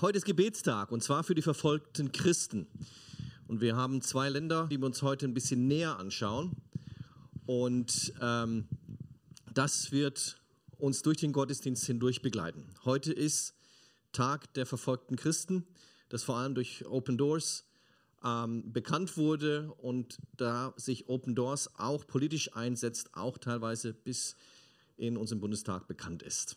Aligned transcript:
Heute 0.00 0.18
ist 0.18 0.26
Gebetstag 0.26 0.92
und 0.92 1.02
zwar 1.02 1.24
für 1.24 1.34
die 1.34 1.42
verfolgten 1.42 2.12
Christen. 2.12 2.68
Und 3.48 3.60
wir 3.60 3.74
haben 3.74 4.00
zwei 4.00 4.28
Länder, 4.28 4.68
die 4.70 4.78
wir 4.78 4.86
uns 4.86 5.02
heute 5.02 5.26
ein 5.26 5.34
bisschen 5.34 5.66
näher 5.66 5.98
anschauen. 5.98 6.52
Und 7.46 8.12
ähm, 8.20 8.68
das 9.52 9.90
wird 9.90 10.40
uns 10.76 11.02
durch 11.02 11.16
den 11.16 11.32
Gottesdienst 11.32 11.84
hindurch 11.84 12.22
begleiten. 12.22 12.64
Heute 12.84 13.12
ist 13.12 13.54
Tag 14.12 14.54
der 14.54 14.66
verfolgten 14.66 15.16
Christen, 15.16 15.66
das 16.10 16.22
vor 16.22 16.36
allem 16.36 16.54
durch 16.54 16.86
Open 16.86 17.18
Doors 17.18 17.64
ähm, 18.24 18.72
bekannt 18.72 19.16
wurde 19.16 19.72
und 19.78 20.18
da 20.36 20.74
sich 20.76 21.08
Open 21.08 21.34
Doors 21.34 21.74
auch 21.76 22.06
politisch 22.06 22.54
einsetzt, 22.54 23.10
auch 23.14 23.36
teilweise 23.36 23.94
bis 23.94 24.36
in 24.96 25.16
unserem 25.16 25.40
Bundestag 25.40 25.88
bekannt 25.88 26.22
ist. 26.22 26.56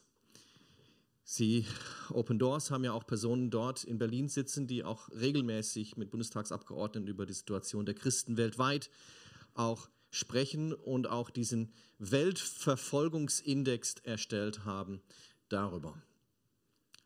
Sie, 1.23 1.65
Open 2.09 2.39
Doors, 2.39 2.71
haben 2.71 2.83
ja 2.83 2.93
auch 2.93 3.05
Personen 3.05 3.49
dort 3.49 3.83
in 3.83 3.97
Berlin 3.97 4.27
sitzen, 4.27 4.67
die 4.67 4.83
auch 4.83 5.09
regelmäßig 5.11 5.97
mit 5.97 6.09
Bundestagsabgeordneten 6.11 7.07
über 7.07 7.25
die 7.25 7.33
Situation 7.33 7.85
der 7.85 7.95
Christen 7.95 8.37
weltweit 8.37 8.89
auch 9.53 9.89
sprechen 10.09 10.73
und 10.73 11.07
auch 11.07 11.29
diesen 11.29 11.71
Weltverfolgungsindex 11.99 13.95
erstellt 14.03 14.65
haben 14.65 15.01
darüber. 15.49 16.01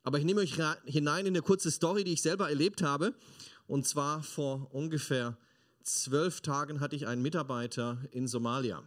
Aber 0.04 0.20
ich 0.20 0.26
nehme 0.26 0.42
euch 0.42 0.58
hinein 0.86 1.26
in 1.26 1.34
eine 1.34 1.42
kurze 1.42 1.72
Story, 1.72 2.04
die 2.04 2.14
ich 2.14 2.22
selber 2.22 2.50
erlebt 2.50 2.82
habe. 2.82 3.16
Und 3.68 3.88
zwar 3.88 4.22
vor 4.22 4.74
ungefähr 4.74 5.38
zwölf 5.82 6.42
Tagen 6.42 6.80
hatte 6.80 6.96
ich 6.96 7.08
einen 7.08 7.22
Mitarbeiter 7.22 7.98
in 8.12 8.28
Somalia, 8.28 8.84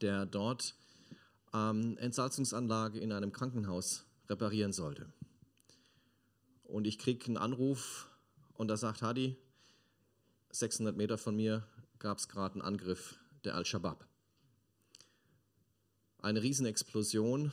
der 0.00 0.26
dort 0.26 0.74
ähm, 1.54 1.96
Entsalzungsanlage 1.98 2.98
in 2.98 3.12
einem 3.12 3.32
Krankenhaus 3.32 4.04
reparieren 4.28 4.72
sollte. 4.72 5.06
Und 6.64 6.86
ich 6.86 6.98
kriege 6.98 7.24
einen 7.26 7.36
Anruf 7.36 8.10
und 8.54 8.68
da 8.68 8.76
sagt 8.76 9.02
Hadi, 9.02 9.36
600 10.50 10.96
Meter 10.96 11.16
von 11.16 11.36
mir 11.36 11.66
gab 11.98 12.18
es 12.18 12.28
gerade 12.28 12.54
einen 12.54 12.62
Angriff 12.62 13.18
der 13.44 13.54
Al-Shabaab. 13.54 14.06
Eine 16.18 16.42
Riesenexplosion 16.42 17.52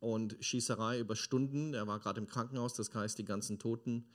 und 0.00 0.36
Schießerei 0.40 1.00
über 1.00 1.16
Stunden. 1.16 1.74
Er 1.74 1.86
war 1.86 2.00
gerade 2.00 2.20
im 2.20 2.26
Krankenhaus, 2.26 2.74
das 2.74 2.94
heißt, 2.94 3.18
die 3.18 3.24
ganzen 3.24 3.58
Toten, 3.58 4.06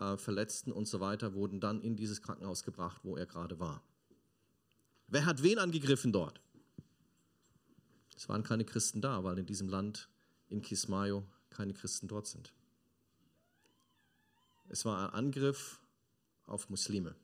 äh, 0.00 0.16
Verletzten 0.16 0.72
und 0.72 0.86
so 0.86 1.00
weiter 1.00 1.34
wurden 1.34 1.60
dann 1.60 1.80
in 1.80 1.96
dieses 1.96 2.22
Krankenhaus 2.22 2.64
gebracht, 2.64 3.00
wo 3.04 3.16
er 3.16 3.26
gerade 3.26 3.60
war. 3.60 3.82
Wer 5.06 5.26
hat 5.26 5.42
wen 5.42 5.58
angegriffen 5.58 6.12
dort? 6.12 6.40
Es 8.16 8.28
waren 8.28 8.42
keine 8.42 8.64
Christen 8.64 9.00
da, 9.00 9.24
weil 9.24 9.38
in 9.38 9.46
diesem 9.46 9.68
Land, 9.68 10.08
in 10.48 10.62
Kismayo, 10.62 11.26
keine 11.50 11.74
Christen 11.74 12.08
dort 12.08 12.26
sind. 12.26 12.52
Es 14.68 14.84
war 14.84 15.08
ein 15.08 15.14
Angriff 15.14 15.80
auf 16.46 16.68
Muslime. 16.68 17.14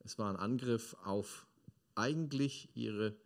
Es 0.00 0.18
war 0.18 0.30
ein 0.30 0.36
Angriff 0.36 0.94
auf 1.04 1.46
eigentlich 1.94 2.68
ihre 2.74 3.16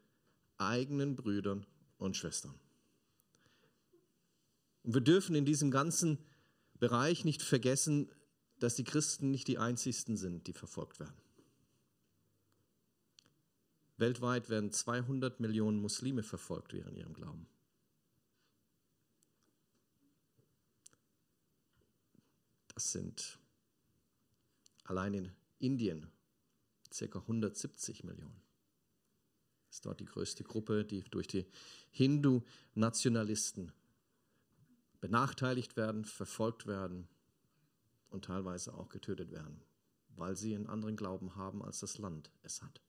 eigenen 0.59 1.17
Brüder 1.17 1.61
und 1.99 2.17
Schwestern. 2.17 2.55
Und 4.85 4.95
wir 4.95 5.01
dürfen 5.01 5.35
in 5.35 5.45
diesem 5.45 5.71
ganzen 5.71 6.19
Bereich 6.79 7.25
nicht 7.25 7.43
vergessen, 7.43 8.11
dass 8.59 8.75
die 8.75 8.85
Christen 8.85 9.31
nicht 9.31 9.49
die 9.49 9.59
einzigsten 9.59 10.17
sind, 10.17 10.47
die 10.47 10.53
verfolgt 10.53 11.01
werden. 11.01 11.17
Weltweit 13.99 14.49
werden 14.49 14.71
200 14.71 15.41
Millionen 15.41 15.81
Muslime 15.81 16.23
verfolgt 16.23 16.73
während 16.73 16.97
ihrem 16.97 17.15
Glauben. 17.15 17.49
Das 22.75 22.93
sind 22.93 23.39
allein 24.85 25.15
in 25.15 25.33
Indien 25.59 26.13
ca. 26.97 27.19
170 27.19 28.05
Millionen. 28.05 28.41
Das 29.67 29.77
ist 29.77 29.87
dort 29.87 30.01
die 30.01 30.07
größte 30.07 30.45
Gruppe, 30.45 30.85
die 30.85 31.03
durch 31.03 31.27
die 31.27 31.47
Hindu-Nationalisten 31.91 33.73
benachteiligt 35.01 35.77
werden, 35.77 36.05
verfolgt 36.05 36.67
werden 36.67 37.09
und 38.11 38.27
teilweise 38.27 38.75
auch 38.75 38.89
getötet 38.89 39.33
werden, 39.33 39.61
weil 40.11 40.37
sie 40.37 40.55
einen 40.55 40.69
anderen 40.69 40.97
Glauben 40.97 41.35
haben, 41.37 41.63
als 41.63 41.81
das 41.81 41.99
Land 41.99 42.31
es 42.43 42.63
hat. 42.63 42.81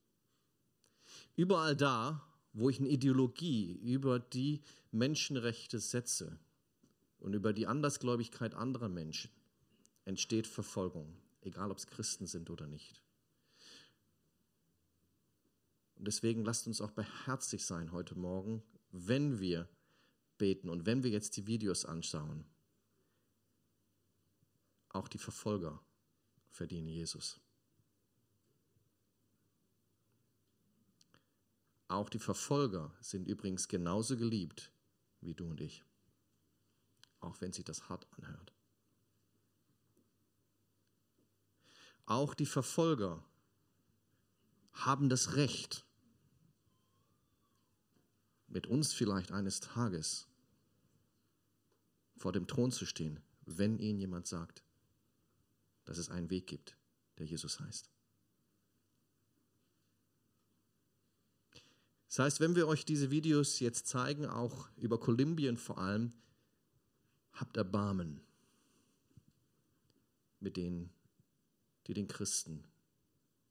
Überall 1.35 1.75
da, 1.75 2.25
wo 2.53 2.69
ich 2.69 2.79
eine 2.79 2.89
Ideologie 2.89 3.73
über 3.73 4.19
die 4.19 4.61
Menschenrechte 4.91 5.79
setze 5.79 6.39
und 7.19 7.33
über 7.33 7.53
die 7.53 7.67
Andersgläubigkeit 7.67 8.53
anderer 8.55 8.89
Menschen, 8.89 9.31
entsteht 10.05 10.47
Verfolgung, 10.47 11.15
egal 11.41 11.71
ob 11.71 11.77
es 11.77 11.87
Christen 11.87 12.25
sind 12.25 12.49
oder 12.49 12.67
nicht. 12.67 13.03
Und 15.95 16.07
deswegen 16.07 16.45
lasst 16.45 16.65
uns 16.65 16.81
auch 16.81 16.91
beherzigt 16.91 17.63
sein 17.63 17.91
heute 17.91 18.17
Morgen, 18.17 18.63
wenn 18.91 19.39
wir 19.39 19.67
beten 20.37 20.69
und 20.69 20.85
wenn 20.85 21.03
wir 21.03 21.11
jetzt 21.11 21.37
die 21.37 21.45
Videos 21.45 21.85
anschauen. 21.85 22.45
Auch 24.89 25.07
die 25.07 25.17
Verfolger 25.17 25.81
verdienen 26.49 26.87
Jesus. 26.87 27.39
Auch 31.89 32.07
die 32.07 32.19
Verfolger 32.19 32.93
sind 33.01 33.27
übrigens 33.27 33.67
genauso 33.67 34.15
geliebt 34.15 34.71
wie 35.21 35.33
du 35.33 35.49
und 35.49 35.59
ich, 35.59 35.83
auch 37.19 37.41
wenn 37.41 37.51
sich 37.51 37.65
das 37.65 37.89
hart 37.89 38.07
anhört. 38.11 38.53
Auch 42.05 42.35
die 42.35 42.45
Verfolger 42.45 43.25
haben 44.71 45.09
das 45.09 45.35
Recht, 45.35 45.83
mit 48.47 48.67
uns 48.67 48.93
vielleicht 48.93 49.31
eines 49.31 49.59
Tages 49.59 50.27
vor 52.17 52.31
dem 52.31 52.47
Thron 52.47 52.71
zu 52.71 52.85
stehen, 52.85 53.19
wenn 53.45 53.79
ihnen 53.79 53.99
jemand 53.99 54.27
sagt, 54.27 54.63
dass 55.85 55.97
es 55.97 56.09
einen 56.09 56.29
Weg 56.29 56.47
gibt, 56.47 56.77
der 57.17 57.25
Jesus 57.25 57.59
heißt. 57.59 57.89
Das 62.09 62.17
heißt, 62.19 62.39
wenn 62.39 62.55
wir 62.55 62.67
euch 62.67 62.85
diese 62.85 63.11
Videos 63.11 63.59
jetzt 63.59 63.87
zeigen, 63.87 64.25
auch 64.25 64.67
über 64.77 64.99
Kolumbien 64.99 65.57
vor 65.57 65.77
allem, 65.77 66.11
habt 67.33 67.55
Erbarmen 67.55 68.19
mit 70.39 70.57
denen, 70.57 70.89
die 71.85 71.93
den 71.93 72.07
Christen 72.07 72.63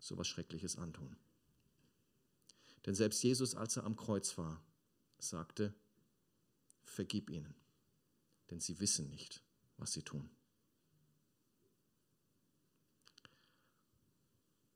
so 0.01 0.15
etwas 0.17 0.27
Schreckliches 0.27 0.77
antun. 0.77 1.17
Denn 2.85 2.97
selbst 2.97 3.23
Jesus, 3.23 3.55
als 3.55 3.77
er 3.77 3.85
am 3.85 3.95
Kreuz 3.95 4.37
war, 4.39 4.61
sagte, 5.19 5.73
vergib 6.83 7.31
ihnen, 7.31 7.55
denn 8.51 8.59
sie 8.59 8.81
wissen 8.81 9.09
nicht, 9.09 9.41
was 9.77 9.93
sie 9.93 10.03
tun. 10.03 10.29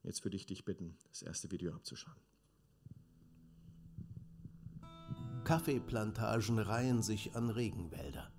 Jetzt 0.03 0.23
würde 0.23 0.37
ich 0.37 0.45
dich 0.45 0.63
bitten, 0.63 0.97
das 1.09 1.21
erste 1.21 1.51
Video 1.51 1.73
abzuschauen. 1.73 2.32
Kaffeeplantagen 5.43 6.57
reihen 6.57 7.03
sich 7.03 7.35
an 7.35 7.49
Regenwälder. 7.49 8.31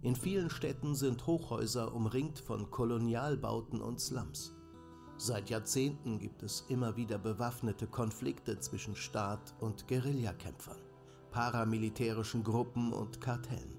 In 0.00 0.14
vielen 0.14 0.48
Städten 0.48 0.94
sind 0.94 1.26
Hochhäuser 1.26 1.92
umringt 1.92 2.38
von 2.38 2.70
Kolonialbauten 2.70 3.80
und 3.80 4.00
Slums. 4.00 4.52
Seit 5.16 5.50
Jahrzehnten 5.50 6.20
gibt 6.20 6.42
es 6.44 6.64
immer 6.68 6.96
wieder 6.96 7.18
bewaffnete 7.18 7.88
Konflikte 7.88 8.60
zwischen 8.60 8.94
Staat 8.94 9.54
und 9.58 9.88
Guerillakämpfern, 9.88 10.78
paramilitärischen 11.32 12.44
Gruppen 12.44 12.92
und 12.92 13.20
Kartellen. 13.20 13.76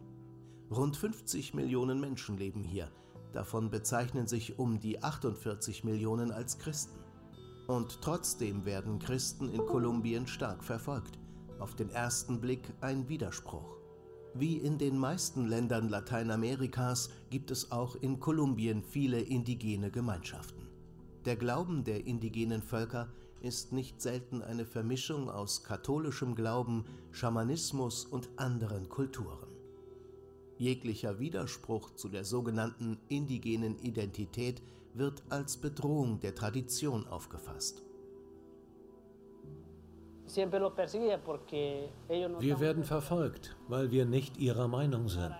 Rund 0.69 0.97
50 0.97 1.53
Millionen 1.53 2.01
Menschen 2.01 2.37
leben 2.37 2.63
hier, 2.63 2.91
davon 3.31 3.69
bezeichnen 3.69 4.27
sich 4.27 4.59
um 4.59 4.81
die 4.81 5.01
48 5.01 5.85
Millionen 5.85 6.31
als 6.31 6.59
Christen. 6.59 6.99
Und 7.67 8.01
trotzdem 8.01 8.65
werden 8.65 8.99
Christen 8.99 9.49
in 9.49 9.65
Kolumbien 9.65 10.27
stark 10.27 10.65
verfolgt 10.65 11.17
auf 11.59 11.75
den 11.75 11.89
ersten 11.89 12.39
Blick 12.39 12.61
ein 12.81 13.07
Widerspruch. 13.09 13.77
Wie 14.35 14.57
in 14.57 14.77
den 14.77 14.97
meisten 14.97 15.45
Ländern 15.45 15.89
Lateinamerikas 15.89 17.09
gibt 17.29 17.51
es 17.51 17.71
auch 17.71 17.95
in 17.95 18.19
Kolumbien 18.19 18.83
viele 18.83 19.21
indigene 19.21 19.91
Gemeinschaften. 19.91 20.67
Der 21.25 21.35
Glauben 21.35 21.83
der 21.83 22.05
indigenen 22.07 22.61
Völker 22.61 23.09
ist 23.41 23.73
nicht 23.73 24.01
selten 24.01 24.41
eine 24.41 24.65
Vermischung 24.65 25.29
aus 25.29 25.63
katholischem 25.63 26.33
Glauben, 26.33 26.85
Schamanismus 27.11 28.05
und 28.05 28.29
anderen 28.37 28.89
Kulturen. 28.89 29.47
Jeglicher 30.57 31.19
Widerspruch 31.19 31.91
zu 31.95 32.09
der 32.09 32.25
sogenannten 32.25 32.97
indigenen 33.09 33.77
Identität 33.79 34.61
wird 34.93 35.23
als 35.29 35.57
Bedrohung 35.57 36.19
der 36.19 36.35
Tradition 36.35 37.05
aufgefasst. 37.07 37.83
Wir 42.39 42.59
werden 42.59 42.83
verfolgt, 42.83 43.55
weil 43.67 43.91
wir 43.91 44.05
nicht 44.05 44.37
ihrer 44.37 44.67
Meinung 44.67 45.09
sind. 45.09 45.35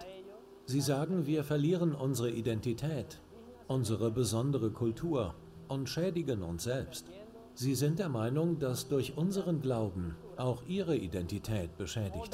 Sie 0.66 0.82
sagen, 0.82 1.26
wir 1.26 1.44
verlieren 1.44 1.94
unsere 1.94 2.30
Identität, 2.30 3.20
unsere 3.68 4.12
besondere 4.12 4.72
Kultur 4.72 5.36
und 5.68 5.90
schädigen 5.90 6.42
uns 6.42 6.64
selbst. 6.64 7.08
Sie 7.56 7.76
sind 7.76 8.00
der 8.00 8.10
Meinung, 8.10 8.58
dass 8.60 8.88
durch 8.88 9.18
unseren 9.18 9.62
Glauben 9.62 10.16
auch 10.38 10.64
ihre 10.68 10.96
Identität 10.96 11.78
beschädigt 11.78 12.16
wird. 12.16 12.34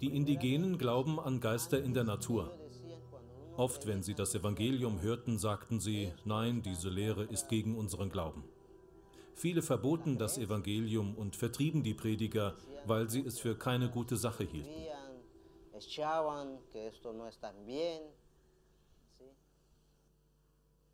Die 0.00 0.16
Indigenen 0.16 0.76
glauben 0.76 1.18
an 1.18 1.40
Geister 1.40 1.82
in 1.82 1.94
der 1.94 2.04
Natur. 2.04 2.50
Oft, 3.60 3.86
wenn 3.86 4.02
sie 4.02 4.14
das 4.14 4.34
Evangelium 4.34 5.02
hörten, 5.02 5.38
sagten 5.38 5.80
sie, 5.80 6.14
nein, 6.24 6.62
diese 6.62 6.88
Lehre 6.88 7.24
ist 7.24 7.50
gegen 7.50 7.76
unseren 7.76 8.08
Glauben. 8.08 8.42
Viele 9.34 9.60
verboten 9.60 10.16
das 10.16 10.38
Evangelium 10.38 11.14
und 11.14 11.36
vertrieben 11.36 11.82
die 11.82 11.92
Prediger, 11.92 12.56
weil 12.86 13.10
sie 13.10 13.20
es 13.20 13.38
für 13.38 13.54
keine 13.58 13.90
gute 13.90 14.16
Sache 14.16 14.44
hielten. 14.44 14.70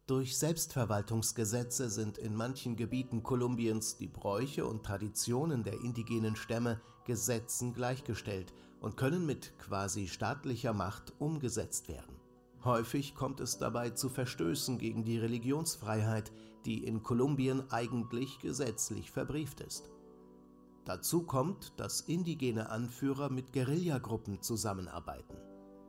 Durch 0.08 0.36
Selbstverwaltungsgesetze 0.36 1.88
sind 1.88 2.18
in 2.18 2.34
manchen 2.34 2.74
Gebieten 2.74 3.22
Kolumbiens 3.22 3.96
die 3.96 4.08
Bräuche 4.08 4.66
und 4.66 4.84
Traditionen 4.84 5.62
der 5.62 5.74
indigenen 5.74 6.34
Stämme 6.34 6.80
Gesetzen 7.04 7.74
gleichgestellt 7.74 8.52
und 8.80 8.96
können 8.96 9.24
mit 9.24 9.56
quasi 9.60 10.08
staatlicher 10.08 10.72
Macht 10.72 11.12
umgesetzt 11.20 11.86
werden. 11.86 12.15
Häufig 12.66 13.14
kommt 13.14 13.38
es 13.38 13.58
dabei 13.58 13.90
zu 13.90 14.08
Verstößen 14.08 14.78
gegen 14.78 15.04
die 15.04 15.18
Religionsfreiheit, 15.18 16.32
die 16.64 16.82
in 16.82 17.04
Kolumbien 17.04 17.62
eigentlich 17.70 18.40
gesetzlich 18.40 19.12
verbrieft 19.12 19.60
ist. 19.60 19.88
Dazu 20.84 21.22
kommt, 21.22 21.78
dass 21.78 22.00
indigene 22.00 22.68
Anführer 22.68 23.30
mit 23.30 23.52
Guerillagruppen 23.52 24.42
zusammenarbeiten. 24.42 25.36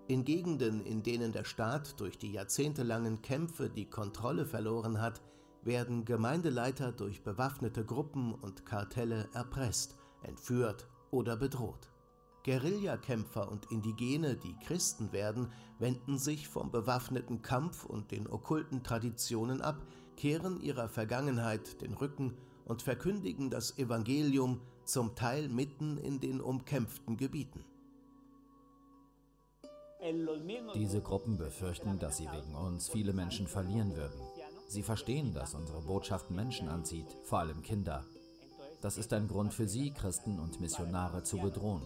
In 0.08 0.24
Gegenden, 0.24 0.86
in 0.86 1.02
denen 1.02 1.32
der 1.32 1.46
Staat 1.46 2.00
durch 2.00 2.20
die 2.20 2.32
jahrzehntelangen 2.32 3.24
Kämpfe 3.24 3.72
die 3.72 3.90
Kontrolle 3.90 4.46
verloren 4.46 5.02
hat, 5.02 5.24
werden 5.64 6.06
Gemeindeleiter 6.06 6.92
durch 6.92 7.24
bewaffnete 7.24 7.86
Gruppen 7.86 8.36
und 8.36 8.68
Kartelle 8.68 9.28
erpresst, 9.34 9.96
entführt 10.22 10.88
oder 11.10 11.38
bedroht. 11.38 11.90
Guerillakämpfer 12.48 13.52
und 13.52 13.70
Indigene, 13.72 14.38
die 14.38 14.56
Christen 14.66 15.12
werden, 15.12 15.52
wenden 15.80 16.18
sich 16.18 16.48
vom 16.48 16.72
bewaffneten 16.72 17.42
Kampf 17.42 17.84
und 17.84 18.12
den 18.12 18.26
okkulten 18.26 18.84
Traditionen 18.84 19.62
ab, 19.62 19.86
kehren 20.16 20.62
ihrer 20.62 20.88
Vergangenheit 20.88 21.82
den 21.82 21.94
Rücken 21.94 22.38
und 22.64 22.82
verkündigen 22.82 23.50
das 23.50 23.78
Evangelium 23.78 24.62
zum 24.86 25.14
Teil 25.14 25.50
mitten 25.50 25.98
in 25.98 26.22
den 26.22 26.40
umkämpften 26.40 27.18
Gebieten. 27.18 27.66
Diese 30.74 31.02
Gruppen 31.02 31.38
befürchten, 31.38 32.00
dass 32.00 32.16
sie 32.16 32.30
wegen 32.32 32.56
uns 32.56 32.88
viele 32.88 33.12
Menschen 33.12 33.48
verlieren 33.48 33.94
würden. 33.94 34.22
Sie 34.70 34.84
verstehen, 34.84 35.34
dass 35.34 35.54
unsere 35.54 35.82
Botschaft 35.82 36.32
Menschen 36.32 36.70
anzieht, 36.70 37.18
vor 37.26 37.40
allem 37.40 37.62
Kinder. 37.62 38.06
Das 38.82 38.98
ist 38.98 39.12
ein 39.14 39.28
Grund 39.28 39.54
für 39.54 39.68
sie, 39.68 39.92
Christen 39.92 40.40
und 40.40 40.60
Missionare 40.60 41.24
zu 41.24 41.38
bedrohen. 41.38 41.82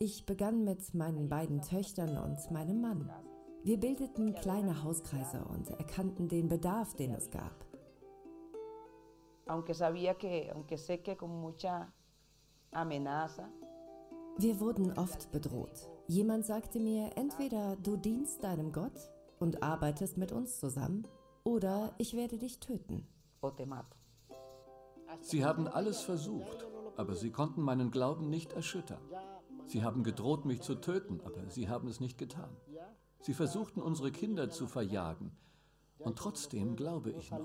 Ich 0.00 0.26
begann 0.26 0.64
mit 0.64 0.94
meinen 0.94 1.28
beiden 1.28 1.62
Töchtern 1.62 2.18
und 2.18 2.50
meinem 2.50 2.80
Mann. 2.80 3.10
Wir 3.64 3.78
bildeten 3.78 4.34
kleine 4.34 4.82
Hauskreise 4.84 5.44
und 5.44 5.70
erkannten 5.70 6.28
den 6.28 6.48
Bedarf, 6.48 6.94
den 6.94 7.14
es 7.14 7.30
gab 7.30 7.68
aunque 9.48 9.74
sabía 9.74 10.14
que, 10.14 10.50
aunque 10.54 10.78
sé 10.78 11.00
que 11.00 11.16
con 11.16 11.30
mucha 11.40 11.92
amenaza. 12.70 13.50
Wir 14.38 14.60
wurden 14.60 14.96
oft 14.96 15.32
bedroht. 15.32 15.88
Jemand 16.06 16.46
sagte 16.46 16.78
mir, 16.78 17.10
entweder 17.16 17.76
du 17.76 17.96
dienst 17.96 18.44
deinem 18.44 18.72
Gott 18.72 19.10
und 19.38 19.62
arbeitest 19.62 20.18
mit 20.18 20.32
uns 20.32 20.58
zusammen, 20.60 21.06
oder 21.44 21.94
ich 21.98 22.14
werde 22.14 22.38
dich 22.38 22.60
töten. 22.60 23.06
Sie 25.20 25.44
haben 25.44 25.66
alles 25.66 26.00
versucht, 26.00 26.66
aber 26.96 27.14
sie 27.14 27.30
konnten 27.30 27.62
meinen 27.62 27.90
Glauben 27.90 28.28
nicht 28.28 28.52
erschüttern. 28.52 29.00
Sie 29.66 29.82
haben 29.82 30.02
gedroht, 30.02 30.44
mich 30.44 30.62
zu 30.62 30.74
töten, 30.76 31.20
aber 31.24 31.48
sie 31.50 31.68
haben 31.68 31.88
es 31.88 32.00
nicht 32.00 32.18
getan. 32.18 32.56
Sie 33.20 33.34
versuchten, 33.34 33.82
unsere 33.82 34.12
Kinder 34.12 34.50
zu 34.50 34.66
verjagen, 34.66 35.32
und 35.98 36.16
trotzdem 36.16 36.76
glaube 36.76 37.10
ich 37.10 37.30
noch. 37.30 37.40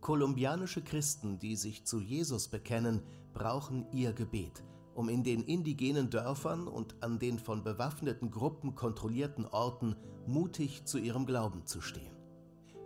Kolumbianische 0.00 0.82
Christen, 0.82 1.38
die 1.38 1.54
sich 1.54 1.84
zu 1.84 2.00
Jesus 2.00 2.48
bekennen, 2.48 3.02
brauchen 3.32 3.86
ihr 3.92 4.12
Gebet, 4.12 4.64
um 4.94 5.08
in 5.08 5.24
den 5.24 5.42
indigenen 5.42 6.10
Dörfern 6.10 6.68
und 6.68 7.02
an 7.02 7.18
den 7.18 7.38
von 7.38 7.62
bewaffneten 7.62 8.30
Gruppen 8.30 8.74
kontrollierten 8.74 9.46
Orten 9.46 9.96
mutig 10.26 10.84
zu 10.84 10.98
ihrem 10.98 11.26
Glauben 11.26 11.66
zu 11.66 11.80
stehen. 11.80 12.16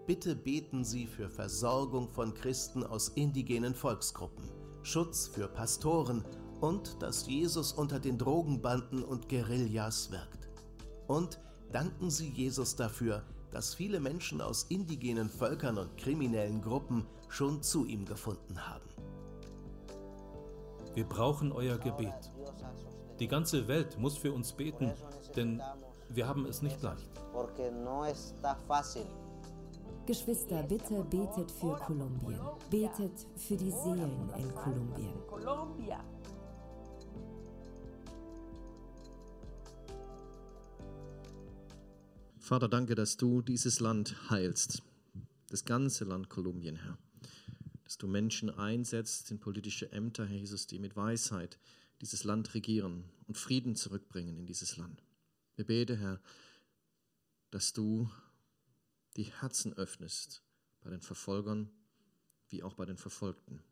Bitte 0.07 0.37
beten 0.37 0.85
Sie 0.85 1.07
für 1.07 1.29
Versorgung 1.29 2.09
von 2.09 2.33
Christen 2.33 2.85
aus 2.85 3.09
indigenen 3.09 3.75
Volksgruppen, 3.75 4.45
Schutz 4.83 5.27
für 5.27 5.49
Pastoren 5.49 6.25
und 6.61 7.03
dass 7.03 7.27
Jesus 7.27 7.73
unter 7.73 7.99
den 7.99 8.17
Drogenbanden 8.17 9.03
und 9.03 9.29
Guerillas 9.29 10.11
wirkt. 10.13 10.49
Und 11.09 11.41
danken 11.73 12.11
Sie 12.11 12.29
Jesus 12.29 12.77
dafür, 12.77 13.25
dass 13.51 13.75
viele 13.75 14.01
Menschen 14.01 14.41
aus 14.41 14.65
indigenen 14.65 15.29
Völkern 15.29 15.79
und 15.79 15.97
kriminellen 15.97 16.61
Gruppen 16.61 17.07
schon 17.29 17.63
zu 17.63 17.85
ihm 17.85 18.05
gefunden 18.05 18.67
haben. 18.67 18.86
Wir 20.97 21.05
brauchen 21.05 21.53
euer 21.53 21.77
Gebet. 21.77 22.33
Die 23.21 23.29
ganze 23.29 23.69
Welt 23.69 23.99
muss 23.99 24.17
für 24.17 24.33
uns 24.33 24.55
beten, 24.55 24.95
denn 25.37 25.61
wir 26.09 26.27
haben 26.27 26.47
es 26.47 26.63
nicht 26.63 26.81
leicht. 26.81 27.11
Geschwister, 30.07 30.63
bitte 30.63 31.05
betet 31.05 31.51
für 31.51 31.77
Kolumbien. 31.77 32.41
Betet 32.71 33.27
für 33.37 33.59
die 33.59 33.71
Seelen 33.71 34.31
in 34.39 34.55
Kolumbien. 34.55 35.13
Vater, 42.39 42.69
danke, 42.69 42.95
dass 42.95 43.19
du 43.19 43.43
dieses 43.43 43.81
Land 43.81 44.31
heilst, 44.31 44.83
das 45.51 45.67
ganze 45.67 46.07
Land 46.07 46.31
Kolumbien, 46.31 46.77
Herr. 46.77 46.97
Dass 47.87 47.97
du 47.97 48.07
Menschen 48.07 48.51
einsetzt 48.51 49.31
in 49.31 49.39
politische 49.39 49.91
Ämter, 49.93 50.27
Herr 50.27 50.37
Jesus, 50.37 50.67
die 50.67 50.79
mit 50.79 50.97
Weisheit 50.97 51.59
dieses 52.03 52.25
Land 52.25 52.53
regieren 52.53 53.09
und 53.27 53.39
Frieden 53.39 53.77
zurückbringen 53.77 54.37
in 54.37 54.45
dieses 54.45 54.77
Land. 54.77 55.03
Wir 55.55 55.65
beten, 55.65 55.97
Herr, 55.97 56.21
dass 57.51 57.73
du 57.73 58.11
die 59.17 59.33
Herzen 59.41 59.73
öffnest 59.73 60.43
bei 60.83 60.91
den 60.91 61.01
Verfolgern 61.01 61.71
wie 62.49 62.63
auch 62.63 62.75
bei 62.75 62.85
den 62.85 62.99
Verfolgten. 62.99 63.63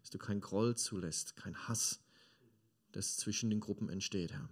Dass 0.00 0.10
du 0.10 0.18
kein 0.18 0.40
Groll 0.40 0.76
zulässt, 0.76 1.34
kein 1.34 1.66
Hass, 1.66 1.98
das 2.92 3.16
zwischen 3.16 3.50
den 3.50 3.58
Gruppen 3.58 3.88
entsteht, 3.88 4.30
Herr, 4.30 4.48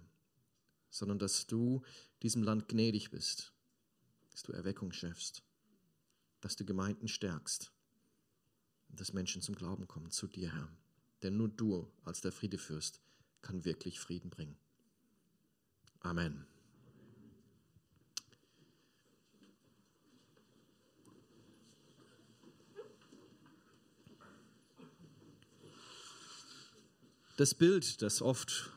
sondern 0.89 1.17
dass 1.17 1.47
du 1.47 1.81
diesem 2.21 2.43
Land 2.43 2.67
gnädig 2.67 3.11
bist 3.11 3.53
dass 4.33 4.43
du 4.43 4.51
Erweckung 4.51 4.91
schaffst, 4.91 5.43
dass 6.41 6.55
du 6.55 6.65
Gemeinden 6.65 7.07
stärkst 7.07 7.71
dass 8.95 9.13
Menschen 9.13 9.41
zum 9.41 9.55
Glauben 9.55 9.87
kommen, 9.87 10.11
zu 10.11 10.27
dir, 10.27 10.53
Herr. 10.53 10.69
Denn 11.23 11.37
nur 11.37 11.49
du 11.49 11.91
als 12.03 12.21
der 12.21 12.31
Friedefürst 12.31 13.01
kann 13.41 13.65
wirklich 13.65 13.99
Frieden 13.99 14.29
bringen. 14.29 14.57
Amen. 15.99 16.45
Das 27.37 27.55
Bild, 27.55 28.03
das 28.03 28.21
oft 28.21 28.69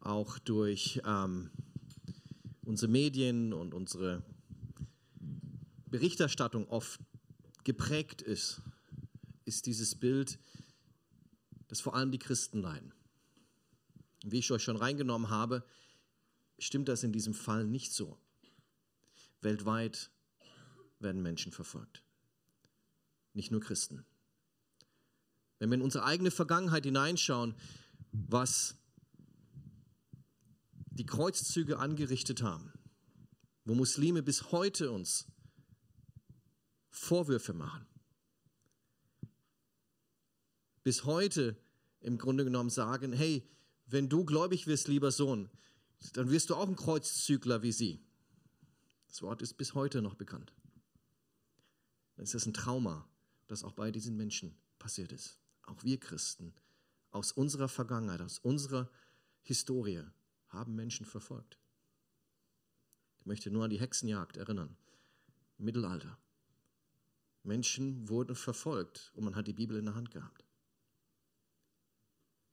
auch 0.00 0.38
durch 0.38 1.02
ähm, 1.04 1.50
unsere 2.64 2.90
Medien 2.90 3.52
und 3.52 3.74
unsere 3.74 4.22
Berichterstattung 5.90 6.66
oft 6.68 7.00
geprägt 7.64 8.22
ist, 8.22 8.60
ist 9.44 9.66
dieses 9.66 9.94
Bild, 9.94 10.38
dass 11.68 11.80
vor 11.80 11.94
allem 11.94 12.12
die 12.12 12.18
Christen 12.18 12.60
leiden. 12.60 12.92
Wie 14.24 14.38
ich 14.38 14.50
euch 14.50 14.62
schon 14.62 14.76
reingenommen 14.76 15.30
habe, 15.30 15.64
stimmt 16.58 16.88
das 16.88 17.02
in 17.02 17.12
diesem 17.12 17.34
Fall 17.34 17.66
nicht 17.66 17.92
so. 17.92 18.18
Weltweit 19.40 20.10
werden 20.98 21.22
Menschen 21.22 21.52
verfolgt. 21.52 22.02
Nicht 23.32 23.50
nur 23.50 23.60
Christen. 23.60 24.04
Wenn 25.58 25.70
wir 25.70 25.76
in 25.76 25.82
unsere 25.82 26.04
eigene 26.04 26.30
Vergangenheit 26.30 26.84
hineinschauen, 26.84 27.54
was 28.12 28.76
die 30.90 31.06
Kreuzzüge 31.06 31.78
angerichtet 31.78 32.42
haben, 32.42 32.72
wo 33.64 33.74
Muslime 33.74 34.22
bis 34.22 34.52
heute 34.52 34.90
uns 34.90 35.26
Vorwürfe 36.94 37.52
machen. 37.52 37.86
Bis 40.84 41.04
heute 41.04 41.56
im 42.00 42.18
Grunde 42.18 42.44
genommen 42.44 42.70
sagen, 42.70 43.12
hey, 43.12 43.48
wenn 43.86 44.08
du 44.08 44.24
gläubig 44.24 44.68
wirst, 44.68 44.86
lieber 44.86 45.10
Sohn, 45.10 45.50
dann 46.12 46.30
wirst 46.30 46.50
du 46.50 46.54
auch 46.54 46.68
ein 46.68 46.76
Kreuzzügler 46.76 47.62
wie 47.62 47.72
sie. 47.72 48.00
Das 49.08 49.22
Wort 49.22 49.42
ist 49.42 49.54
bis 49.54 49.74
heute 49.74 50.02
noch 50.02 50.14
bekannt. 50.14 50.52
Dann 52.14 52.24
ist 52.24 52.34
das 52.34 52.46
ein 52.46 52.54
Trauma, 52.54 53.08
das 53.48 53.64
auch 53.64 53.72
bei 53.72 53.90
diesen 53.90 54.16
Menschen 54.16 54.56
passiert 54.78 55.10
ist. 55.10 55.40
Auch 55.62 55.82
wir 55.82 55.98
Christen 55.98 56.54
aus 57.10 57.32
unserer 57.32 57.68
Vergangenheit, 57.68 58.20
aus 58.20 58.38
unserer 58.38 58.88
Historie 59.42 60.04
haben 60.48 60.76
Menschen 60.76 61.06
verfolgt. 61.06 61.58
Ich 63.18 63.26
möchte 63.26 63.50
nur 63.50 63.64
an 63.64 63.70
die 63.70 63.80
Hexenjagd 63.80 64.36
erinnern. 64.36 64.76
Mittelalter. 65.58 66.18
Menschen 67.44 68.08
wurden 68.08 68.34
verfolgt 68.34 69.12
und 69.14 69.24
man 69.24 69.36
hat 69.36 69.46
die 69.46 69.52
Bibel 69.52 69.76
in 69.76 69.84
der 69.84 69.94
Hand 69.94 70.10
gehabt. 70.10 70.44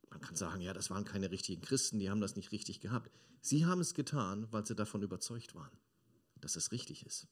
Man 0.10 0.19
kann 0.19 0.36
sagen, 0.36 0.62
ja, 0.62 0.74
das 0.74 0.89
waren 0.89 1.05
keine 1.05 1.31
richtigen 1.31 1.62
Christen, 1.62 2.00
die 2.00 2.10
haben 2.10 2.19
das 2.19 2.36
nicht 2.36 2.51
richtig 2.51 2.81
gehabt. 2.81 3.10
Sie 3.41 3.65
haben 3.65 3.79
es 3.79 3.93
getan, 3.93 4.51
weil 4.51 4.65
sie 4.65 4.75
davon 4.75 5.01
überzeugt 5.01 5.55
waren, 5.55 5.71
dass 6.41 6.57
es 6.57 6.71
richtig 6.71 7.05
ist. 7.05 7.27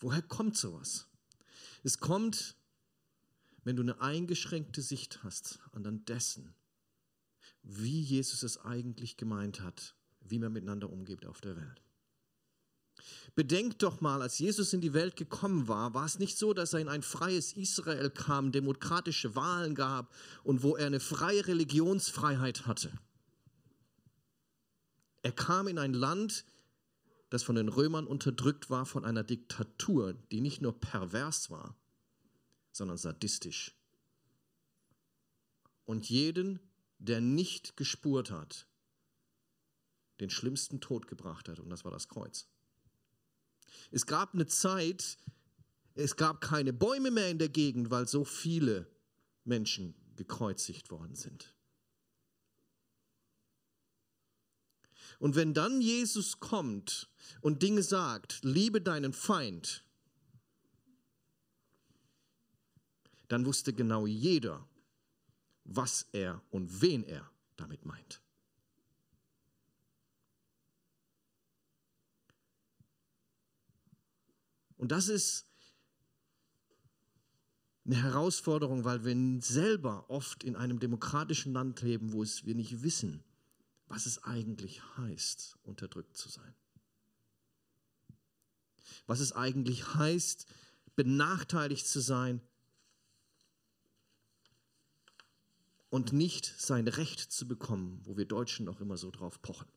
Woher 0.00 0.22
kommt 0.22 0.56
sowas? 0.56 1.06
Es 1.84 1.98
kommt, 1.98 2.56
wenn 3.62 3.76
du 3.76 3.82
eine 3.82 4.00
eingeschränkte 4.00 4.82
Sicht 4.82 5.22
hast 5.22 5.60
an 5.70 6.04
dessen, 6.04 6.54
wie 7.62 8.00
Jesus 8.00 8.42
es 8.42 8.58
eigentlich 8.58 9.16
gemeint 9.16 9.60
hat, 9.60 9.94
wie 10.20 10.40
man 10.40 10.52
miteinander 10.52 10.90
umgeht 10.90 11.24
auf 11.26 11.40
der 11.40 11.56
Welt. 11.56 11.80
Bedenkt 13.34 13.82
doch 13.82 14.00
mal, 14.00 14.20
als 14.20 14.38
Jesus 14.38 14.72
in 14.72 14.80
die 14.80 14.92
Welt 14.92 15.16
gekommen 15.16 15.66
war, 15.66 15.94
war 15.94 16.04
es 16.04 16.18
nicht 16.18 16.36
so, 16.36 16.52
dass 16.52 16.74
er 16.74 16.80
in 16.80 16.88
ein 16.88 17.02
freies 17.02 17.54
Israel 17.54 18.10
kam, 18.10 18.52
demokratische 18.52 19.34
Wahlen 19.34 19.74
gab 19.74 20.14
und 20.44 20.62
wo 20.62 20.76
er 20.76 20.86
eine 20.86 21.00
freie 21.00 21.46
Religionsfreiheit 21.46 22.66
hatte. 22.66 22.92
Er 25.22 25.32
kam 25.32 25.68
in 25.68 25.78
ein 25.78 25.94
Land, 25.94 26.44
das 27.30 27.42
von 27.42 27.54
den 27.54 27.68
Römern 27.68 28.06
unterdrückt 28.06 28.68
war, 28.68 28.84
von 28.84 29.04
einer 29.04 29.24
Diktatur, 29.24 30.12
die 30.30 30.40
nicht 30.42 30.60
nur 30.60 30.78
pervers 30.78 31.50
war, 31.50 31.74
sondern 32.72 32.98
sadistisch. 32.98 33.74
Und 35.84 36.10
jeden, 36.10 36.60
der 36.98 37.20
nicht 37.20 37.76
gespurt 37.76 38.30
hat, 38.30 38.66
den 40.20 40.28
schlimmsten 40.28 40.80
Tod 40.80 41.06
gebracht 41.06 41.48
hat, 41.48 41.58
und 41.58 41.70
das 41.70 41.84
war 41.84 41.90
das 41.90 42.08
Kreuz. 42.08 42.46
Es 43.90 44.06
gab 44.06 44.34
eine 44.34 44.46
Zeit, 44.46 45.18
es 45.94 46.16
gab 46.16 46.40
keine 46.40 46.72
Bäume 46.72 47.10
mehr 47.10 47.30
in 47.30 47.38
der 47.38 47.48
Gegend, 47.48 47.90
weil 47.90 48.08
so 48.08 48.24
viele 48.24 48.86
Menschen 49.44 49.94
gekreuzigt 50.16 50.90
worden 50.90 51.14
sind. 51.14 51.54
Und 55.18 55.36
wenn 55.36 55.54
dann 55.54 55.80
Jesus 55.80 56.40
kommt 56.40 57.08
und 57.40 57.62
Dinge 57.62 57.82
sagt, 57.82 58.40
liebe 58.42 58.80
deinen 58.80 59.12
Feind, 59.12 59.84
dann 63.28 63.46
wusste 63.46 63.72
genau 63.72 64.06
jeder, 64.06 64.68
was 65.64 66.06
er 66.12 66.42
und 66.50 66.82
wen 66.82 67.04
er 67.04 67.30
damit 67.56 67.84
meint. 67.84 68.20
Und 74.82 74.90
das 74.90 75.06
ist 75.06 75.46
eine 77.84 78.02
Herausforderung, 78.02 78.82
weil 78.84 79.04
wir 79.04 79.40
selber 79.40 80.10
oft 80.10 80.42
in 80.42 80.56
einem 80.56 80.80
demokratischen 80.80 81.52
Land 81.52 81.82
leben, 81.82 82.12
wo 82.12 82.20
es 82.20 82.46
wir 82.46 82.56
nicht 82.56 82.82
wissen, 82.82 83.22
was 83.86 84.06
es 84.06 84.24
eigentlich 84.24 84.82
heißt, 84.96 85.56
unterdrückt 85.62 86.16
zu 86.16 86.28
sein. 86.28 86.52
Was 89.06 89.20
es 89.20 89.30
eigentlich 89.30 89.94
heißt, 89.94 90.46
benachteiligt 90.96 91.86
zu 91.86 92.00
sein 92.00 92.40
und 95.90 96.12
nicht 96.12 96.44
sein 96.58 96.88
Recht 96.88 97.20
zu 97.20 97.46
bekommen, 97.46 98.00
wo 98.02 98.16
wir 98.16 98.24
Deutschen 98.26 98.66
noch 98.66 98.80
immer 98.80 98.96
so 98.96 99.12
drauf 99.12 99.40
pochen. 99.42 99.68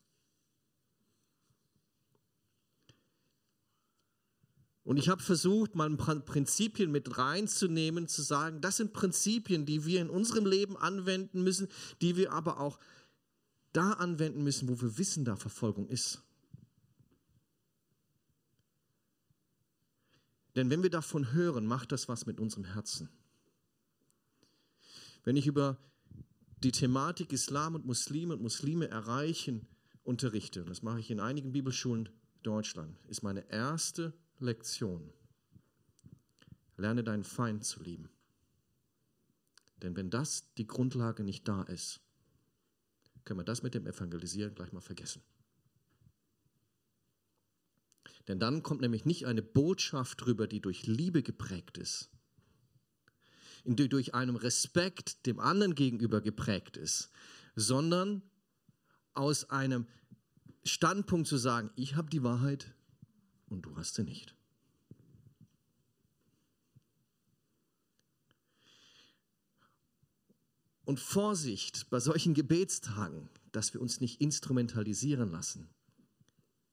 Und 4.86 4.98
ich 4.98 5.10
habe 5.10 5.22
versucht, 5.22 5.74
mal 5.74 5.89
Prinzipien 5.98 6.92
mit 6.92 7.18
reinzunehmen, 7.18 8.08
zu 8.08 8.22
sagen, 8.22 8.62
das 8.62 8.77
sind 8.77 8.94
Prinzipien, 8.94 9.65
die 9.65 9.84
wir 9.84 10.00
in 10.00 10.12
unserem 10.12 10.46
Leben 10.46 10.77
anwenden 10.77 11.44
müssen, 11.44 11.68
die 12.01 12.15
wir 12.15 12.32
aber 12.32 12.60
auch 12.60 12.80
da 13.74 13.94
anwenden 13.94 14.44
müssen, 14.44 14.70
wo 14.70 14.80
wir 14.80 15.00
wissen, 15.00 15.25
da 15.25 15.36
Verfolgung 15.38 15.88
ist. 15.88 16.22
Denn 20.56 20.70
wenn 20.70 20.84
wir 20.84 20.92
davon 20.92 21.34
hören, 21.34 21.65
macht 21.65 21.92
das 21.92 22.08
was 22.08 22.27
mit 22.27 22.39
unserem 22.39 22.65
Herzen. 22.65 23.10
Wenn 25.24 25.36
ich 25.36 25.48
über 25.48 25.80
die 26.63 26.72
Thematik 26.72 27.34
Islam 27.34 27.74
und 27.74 27.88
Muslime 27.88 28.36
und 28.36 28.44
Muslime 28.44 28.88
erreichen 28.88 29.68
unterrichte, 30.04 30.62
und 30.62 30.70
das 30.70 30.84
mache 30.84 31.00
ich 31.00 31.10
in 31.10 31.20
einigen 31.20 31.54
Bibelschulen 31.54 32.08
Deutschland, 32.44 32.96
ist 33.08 33.24
meine 33.24 33.50
erste 33.50 34.13
Lektion. 34.39 35.13
Lerne 36.77 37.04
deinen 37.04 37.24
Feind 37.24 37.63
zu 37.63 37.82
lieben. 37.82 38.10
Denn 39.82 39.96
wenn 39.96 40.10
das 40.10 40.54
die 40.56 40.68
Grundlage 40.68 41.24
nicht 41.24 41.48
da 41.48 41.63
ist, 41.63 42.01
können 43.24 43.39
wir 43.39 43.46
das 43.46 43.63
mit 43.63 43.74
dem 43.74 43.88
Evangelisieren 43.88 44.54
gleich 44.54 44.72
mal 44.72 44.82
vergessen. 44.82 45.22
Denn 48.27 48.39
dann 48.39 48.63
kommt 48.63 48.82
nämlich 48.82 49.06
nicht 49.06 49.25
eine 49.25 49.42
Botschaft 49.42 50.22
drüber, 50.22 50.48
die 50.48 50.62
durch 50.62 50.88
Liebe 50.88 51.22
geprägt 51.22 51.77
ist, 51.77 52.10
die 53.63 53.89
durch 53.89 54.13
einen 54.13 54.36
Respekt 54.36 55.25
dem 55.25 55.39
anderen 55.39 55.75
gegenüber 55.75 56.22
geprägt 56.22 56.77
ist, 56.77 57.10
sondern 57.56 58.22
aus 59.13 59.50
einem 59.50 59.88
Standpunkt 60.63 61.27
zu 61.27 61.38
sagen, 61.38 61.70
ich 61.75 61.96
habe 61.96 62.10
die 62.10 62.24
Wahrheit, 62.24 62.74
und 63.48 63.64
du 63.64 63.75
hast 63.75 63.96
sie 63.96 64.04
nicht. 64.04 64.36
Und 70.86 71.00
Vorsicht 71.00 71.90
bei 71.90 72.00
solchen 72.00 72.36
Gebetstagen, 72.36 73.30
dass 73.52 73.74
wir 73.74 73.82
uns 73.82 74.02
nicht 74.02 74.22
instrumentalisieren 74.22 75.32
lassen, 75.32 75.68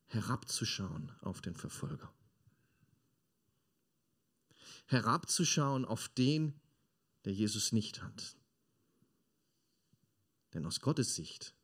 herabzuschauen 0.06 1.12
auf 1.22 1.40
den 1.40 1.54
Verfolger. 1.54 2.12
Herabzuschauen 4.86 5.86
auf 5.86 6.08
den, 6.10 6.60
der 7.24 7.32
Jesus 7.32 7.72
nicht 7.72 8.02
hat. 8.02 8.36
Denn 10.52 10.66
aus 10.66 10.80
Gottes 10.82 11.14
Sicht 11.14 11.54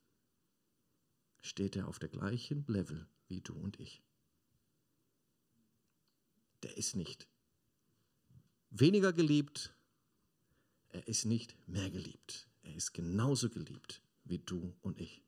steht 1.41 1.75
er 1.75 1.87
auf 1.87 1.99
der 1.99 2.09
gleichen 2.09 2.65
Level 2.67 3.07
wie 3.27 3.41
du 3.41 3.53
und 3.53 3.79
ich 3.79 4.01
der 6.63 6.77
ist 6.77 6.95
nicht 6.95 7.27
weniger 8.69 9.13
geliebt, 9.13 9.73
er 10.89 11.07
ist 11.07 11.25
nicht 11.25 11.55
mehr 11.67 11.89
geliebt. 11.89 12.47
Er 12.61 12.75
ist 12.75 12.93
genauso 12.93 13.49
geliebt 13.49 14.01
wie 14.25 14.39
du 14.39 14.75
und 14.81 14.99
ich. 14.99 15.23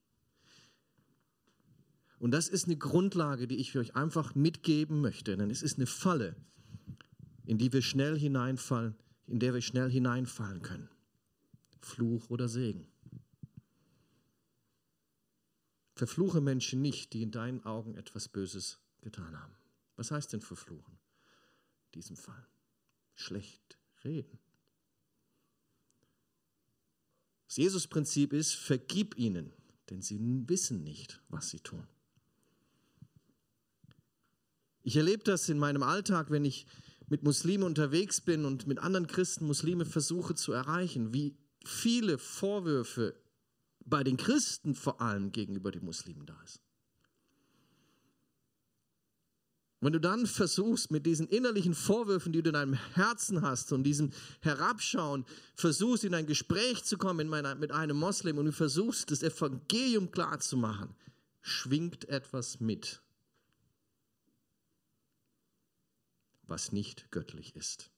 Und 2.19 2.31
das 2.31 2.47
ist 2.47 2.65
eine 2.65 2.77
Grundlage, 2.77 3.47
die 3.47 3.57
ich 3.57 3.71
für 3.71 3.79
euch 3.79 3.95
einfach 3.95 4.35
mitgeben 4.35 5.01
möchte, 5.01 5.37
denn 5.37 5.49
es 5.49 5.63
ist 5.63 5.77
eine 5.77 5.87
Falle, 5.87 6.35
in 7.45 7.57
die 7.57 7.73
wir 7.73 7.81
schnell 7.81 8.17
hineinfallen, 8.17 8.95
in 9.25 9.39
der 9.39 9.55
wir 9.55 9.61
schnell 9.61 9.89
hineinfallen 9.89 10.61
können. 10.61 10.89
Fluch 11.79 12.29
oder 12.29 12.47
Segen. 12.47 12.87
Verfluche 15.95 16.41
Menschen 16.41 16.81
nicht, 16.81 17.13
die 17.13 17.23
in 17.23 17.31
deinen 17.31 17.63
Augen 17.63 17.95
etwas 17.95 18.27
Böses 18.27 18.79
getan 19.01 19.39
haben. 19.39 19.55
Was 19.95 20.11
heißt 20.11 20.33
denn 20.33 20.41
verfluchen? 20.41 21.00
Diesem 21.91 22.15
Fall. 22.15 22.47
Schlecht 23.13 23.77
reden. 24.03 24.39
Das 27.47 27.57
Jesus-Prinzip 27.57 28.33
ist, 28.33 28.53
vergib 28.53 29.17
ihnen, 29.17 29.53
denn 29.89 30.01
sie 30.01 30.19
wissen 30.47 30.83
nicht, 30.83 31.21
was 31.27 31.49
sie 31.49 31.59
tun. 31.59 31.87
Ich 34.83 34.95
erlebe 34.95 35.23
das 35.23 35.49
in 35.49 35.59
meinem 35.59 35.83
Alltag, 35.83 36.31
wenn 36.31 36.45
ich 36.45 36.65
mit 37.07 37.23
Muslimen 37.23 37.65
unterwegs 37.65 38.21
bin 38.21 38.45
und 38.45 38.67
mit 38.67 38.79
anderen 38.79 39.05
Christen 39.05 39.45
Muslime 39.45 39.85
versuche 39.85 40.33
zu 40.33 40.53
erreichen, 40.53 41.13
wie 41.13 41.35
viele 41.65 42.17
Vorwürfe 42.17 43.15
bei 43.85 44.03
den 44.03 44.17
Christen 44.17 44.73
vor 44.73 45.01
allem 45.01 45.31
gegenüber 45.31 45.71
den 45.71 45.83
Muslimen 45.83 46.25
da 46.25 46.41
ist. 46.43 46.61
Wenn 49.81 49.93
du 49.93 49.99
dann 49.99 50.27
versuchst, 50.27 50.91
mit 50.91 51.07
diesen 51.07 51.27
innerlichen 51.27 51.73
Vorwürfen, 51.73 52.31
die 52.31 52.43
du 52.43 52.49
in 52.49 52.53
deinem 52.53 52.73
Herzen 52.73 53.41
hast 53.41 53.73
und 53.73 53.83
diesem 53.83 54.11
Herabschauen, 54.41 55.25
versuchst, 55.55 56.03
in 56.03 56.13
ein 56.13 56.27
Gespräch 56.27 56.83
zu 56.83 56.99
kommen 56.99 57.29
mit 57.59 57.71
einem 57.71 57.97
Moslem 57.97 58.37
und 58.37 58.45
du 58.45 58.51
versuchst, 58.51 59.09
das 59.09 59.23
Evangelium 59.23 60.11
klarzumachen, 60.11 60.95
schwingt 61.41 62.07
etwas 62.09 62.59
mit, 62.59 63.01
was 66.43 66.71
nicht 66.71 67.09
göttlich 67.09 67.55
ist. 67.55 67.89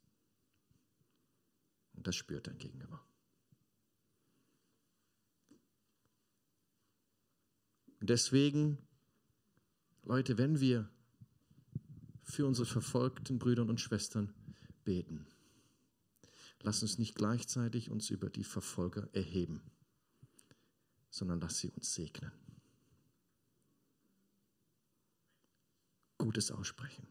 Und 1.96 2.08
das 2.08 2.16
spürt 2.16 2.48
dein 2.48 2.58
Gegenüber. 2.60 3.06
Und 8.00 8.10
deswegen, 8.10 8.78
Leute, 10.04 10.38
wenn 10.38 10.62
wir 10.62 10.90
für 12.34 12.48
unsere 12.48 12.66
verfolgten 12.66 13.38
Brüder 13.38 13.64
und 13.64 13.80
Schwestern 13.80 14.34
beten. 14.84 15.28
Lass 16.62 16.82
uns 16.82 16.98
nicht 16.98 17.16
gleichzeitig 17.16 17.92
uns 17.92 18.10
über 18.10 18.30
die 18.30 18.44
Verfolger 18.44 19.08
erheben, 19.14 19.62
sondern 21.10 21.40
lass 21.40 21.60
sie 21.60 21.70
uns 21.70 21.94
segnen. 21.94 22.32
Gutes 26.18 26.52
aussprechen, 26.52 27.06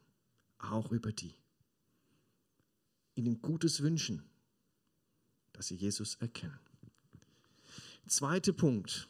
auch 0.59 0.91
über 0.91 1.13
die. 1.13 1.35
Ihnen 3.15 3.41
Gutes 3.43 3.83
wünschen, 3.83 4.25
dass 5.53 5.69
sie 5.69 5.77
Jesus 5.77 6.15
erkennen. 6.17 6.59
Zweiter 8.07 8.53
Punkt, 8.53 9.07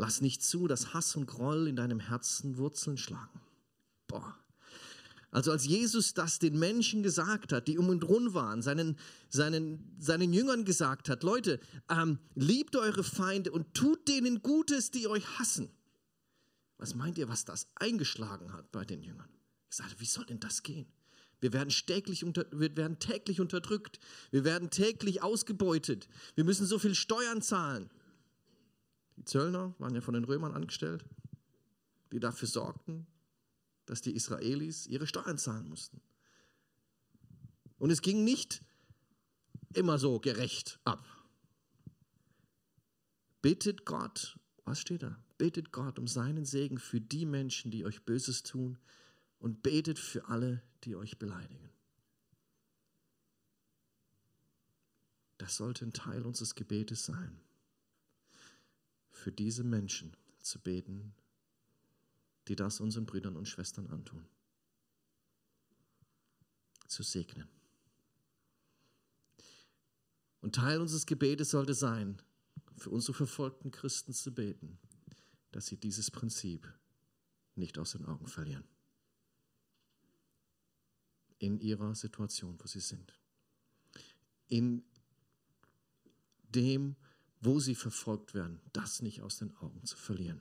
Lass 0.00 0.20
nicht 0.20 0.44
zu, 0.44 0.68
dass 0.68 0.94
Hass 0.94 1.16
und 1.16 1.26
Groll 1.26 1.66
in 1.66 1.74
deinem 1.74 1.98
Herzen 1.98 2.56
Wurzeln 2.56 2.96
schlagen. 2.96 3.40
Boah. 4.06 4.38
Also 5.32 5.50
als 5.50 5.66
Jesus 5.66 6.14
das 6.14 6.38
den 6.38 6.56
Menschen 6.56 7.02
gesagt 7.02 7.52
hat, 7.52 7.66
die 7.66 7.78
um 7.78 7.88
und 7.88 8.04
rund 8.04 8.32
waren, 8.32 8.62
seinen, 8.62 8.96
seinen, 9.28 9.96
seinen 9.98 10.32
Jüngern 10.32 10.64
gesagt 10.64 11.08
hat, 11.08 11.24
Leute, 11.24 11.58
ähm, 11.90 12.20
liebt 12.36 12.76
eure 12.76 13.02
Feinde 13.02 13.50
und 13.50 13.74
tut 13.74 14.06
denen 14.06 14.40
Gutes, 14.40 14.92
die 14.92 15.08
euch 15.08 15.40
hassen. 15.40 15.68
Was 16.78 16.94
meint 16.94 17.18
ihr, 17.18 17.28
was 17.28 17.44
das 17.44 17.66
eingeschlagen 17.74 18.52
hat 18.52 18.70
bei 18.70 18.84
den 18.84 19.02
Jüngern? 19.02 19.28
Ich 19.68 19.78
sagte, 19.78 19.98
wie 19.98 20.06
soll 20.06 20.26
denn 20.26 20.38
das 20.38 20.62
gehen? 20.62 20.86
Wir 21.40 21.52
werden, 21.52 21.70
täglich 21.70 22.22
unter, 22.22 22.46
wir 22.52 22.76
werden 22.76 23.00
täglich 23.00 23.40
unterdrückt. 23.40 23.98
Wir 24.30 24.44
werden 24.44 24.70
täglich 24.70 25.22
ausgebeutet. 25.24 26.08
Wir 26.36 26.44
müssen 26.44 26.66
so 26.66 26.78
viel 26.78 26.94
Steuern 26.94 27.42
zahlen. 27.42 27.90
Zöllner 29.28 29.74
waren 29.78 29.94
ja 29.94 30.00
von 30.00 30.14
den 30.14 30.24
Römern 30.24 30.54
angestellt, 30.54 31.04
die 32.12 32.18
dafür 32.18 32.48
sorgten, 32.48 33.06
dass 33.84 34.00
die 34.00 34.14
Israelis 34.14 34.86
ihre 34.86 35.06
Steuern 35.06 35.38
zahlen 35.38 35.68
mussten. 35.68 36.00
Und 37.78 37.90
es 37.90 38.00
ging 38.00 38.24
nicht 38.24 38.62
immer 39.74 39.98
so 39.98 40.18
gerecht 40.18 40.80
ab. 40.84 41.04
Bittet 43.42 43.84
Gott, 43.84 44.38
was 44.64 44.80
steht 44.80 45.02
da? 45.02 45.22
Bittet 45.36 45.72
Gott 45.72 45.98
um 45.98 46.08
seinen 46.08 46.44
Segen 46.44 46.78
für 46.78 47.00
die 47.00 47.26
Menschen, 47.26 47.70
die 47.70 47.84
euch 47.84 48.04
Böses 48.04 48.42
tun 48.42 48.78
und 49.38 49.62
betet 49.62 49.98
für 49.98 50.28
alle, 50.28 50.62
die 50.84 50.96
euch 50.96 51.18
beleidigen. 51.18 51.70
Das 55.36 55.56
sollte 55.56 55.84
ein 55.84 55.92
Teil 55.92 56.22
unseres 56.22 56.54
Gebetes 56.54 57.04
sein 57.04 57.38
für 59.18 59.32
diese 59.32 59.64
Menschen 59.64 60.16
zu 60.40 60.60
beten, 60.60 61.14
die 62.46 62.56
das 62.56 62.80
unseren 62.80 63.04
Brüdern 63.04 63.36
und 63.36 63.46
Schwestern 63.46 63.88
antun. 63.88 64.26
Zu 66.86 67.02
segnen. 67.02 67.48
Und 70.40 70.54
Teil 70.54 70.80
unseres 70.80 71.04
Gebetes 71.04 71.50
sollte 71.50 71.74
sein, 71.74 72.22
für 72.76 72.90
unsere 72.90 73.12
verfolgten 73.12 73.70
Christen 73.70 74.12
zu 74.12 74.32
beten, 74.32 74.78
dass 75.50 75.66
sie 75.66 75.76
dieses 75.76 76.10
Prinzip 76.10 76.72
nicht 77.56 77.76
aus 77.78 77.92
den 77.92 78.06
Augen 78.06 78.28
verlieren. 78.28 78.64
In 81.38 81.58
ihrer 81.58 81.94
Situation, 81.94 82.58
wo 82.60 82.66
sie 82.66 82.80
sind. 82.80 83.12
In 84.46 84.84
dem, 86.54 86.96
wo 87.40 87.60
sie 87.60 87.74
verfolgt 87.74 88.34
werden, 88.34 88.60
das 88.72 89.02
nicht 89.02 89.22
aus 89.22 89.38
den 89.38 89.54
Augen 89.58 89.84
zu 89.84 89.96
verlieren. 89.96 90.40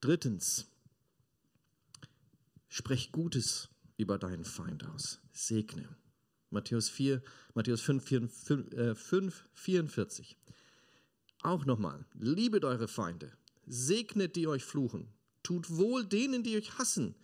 Drittens, 0.00 0.68
sprech 2.68 3.12
Gutes 3.12 3.68
über 3.96 4.18
deinen 4.18 4.44
Feind 4.44 4.84
aus. 4.86 5.20
Segne. 5.32 5.96
Matthäus 6.50 6.88
4, 6.88 7.22
Matthäus 7.54 7.80
5, 7.80 8.04
4, 8.04 8.96
5 8.96 9.48
44. 9.52 10.36
Auch 11.42 11.64
nochmal, 11.64 12.04
liebet 12.14 12.64
eure 12.64 12.88
Feinde, 12.88 13.32
segnet 13.66 14.36
die 14.36 14.46
euch 14.46 14.64
fluchen, 14.64 15.08
tut 15.42 15.70
wohl 15.70 16.04
denen, 16.04 16.42
die 16.42 16.56
euch 16.56 16.78
hassen, 16.78 17.14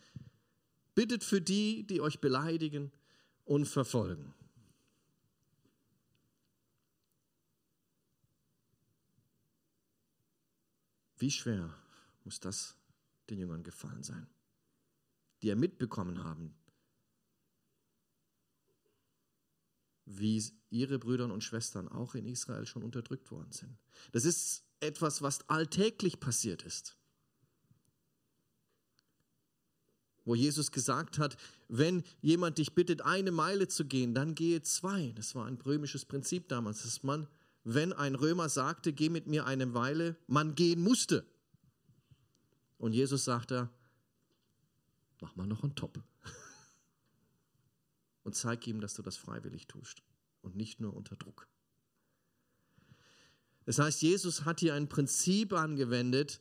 bittet 0.95 1.25
für 1.25 1.41
die, 1.41 1.87
die 1.87 2.01
euch 2.01 2.21
beleidigen 2.21 2.93
und 3.45 3.67
verfolgen. 3.67 4.35
Wie 11.19 11.31
schwer 11.31 11.75
muss 12.25 12.41
das 12.41 12.77
den 13.31 13.39
Jüngern 13.39 13.63
gefallen 13.63 14.03
sein, 14.03 14.27
die 15.43 15.49
ja 15.49 15.57
mitbekommen 15.57 16.23
haben, 16.23 16.55
wie 20.05 20.43
ihre 20.71 20.99
Brüder 20.99 21.33
und 21.33 21.43
Schwestern 21.43 21.89
auch 21.89 22.15
in 22.15 22.27
Israel 22.27 22.65
schon 22.65 22.83
unterdrückt 22.83 23.31
worden 23.31 23.53
sind. 23.53 23.77
Das 24.13 24.25
ist 24.25 24.65
etwas, 24.81 25.21
was 25.21 25.49
alltäglich 25.49 26.21
passiert 26.21 26.63
ist. 26.63 26.97
Wo 30.25 30.35
Jesus 30.35 30.73
gesagt 30.73 31.19
hat, 31.19 31.37
wenn 31.69 32.03
jemand 32.21 32.59
dich 32.59 32.75
bittet, 32.75 33.03
eine 33.03 33.31
Meile 33.31 33.69
zu 33.69 33.85
gehen, 33.85 34.15
dann 34.15 34.35
gehe 34.35 34.63
zwei. 34.63 35.13
Das 35.13 35.35
war 35.35 35.47
ein 35.47 35.57
römisches 35.57 36.05
Prinzip 36.05 36.49
damals, 36.49 36.83
dass 36.83 37.03
man 37.03 37.29
wenn 37.69 37.93
ein 37.93 38.15
Römer 38.15 38.49
sagte, 38.49 38.93
geh 38.93 39.09
mit 39.09 39.27
mir 39.27 39.45
eine 39.45 39.75
Weile, 39.75 40.15
man 40.29 40.55
gehen 40.55 40.81
musste. 40.81 41.27
Und 42.79 42.93
Jesus 42.93 43.25
sagte, 43.25 43.69
mach 45.21 45.35
mal 45.35 45.49
noch 45.49 45.65
einen 45.65 45.75
Top. 45.75 46.01
Und 48.23 48.37
zeig 48.37 48.65
ihm, 48.69 48.81
dass 48.81 48.95
du 48.95 49.03
das 49.03 49.17
freiwillig 49.17 49.67
tust 49.67 50.03
und 50.43 50.57
nicht 50.57 50.81
nur 50.81 50.95
unter 50.95 51.17
Druck. 51.17 51.49
Das 53.65 53.81
heißt, 53.81 54.03
Jesus 54.03 54.45
hat 54.45 54.61
hier 54.61 54.75
ein 54.75 54.89
Prinzip 54.89 55.53
angewendet, 55.53 56.41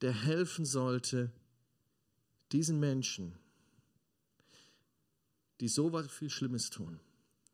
der 0.00 0.12
helfen 0.12 0.64
sollte, 0.64 1.30
diesen 2.50 2.80
Menschen, 2.80 3.38
die 5.60 5.68
so 5.68 5.96
viel 6.04 6.30
Schlimmes 6.30 6.70
tun, 6.70 6.98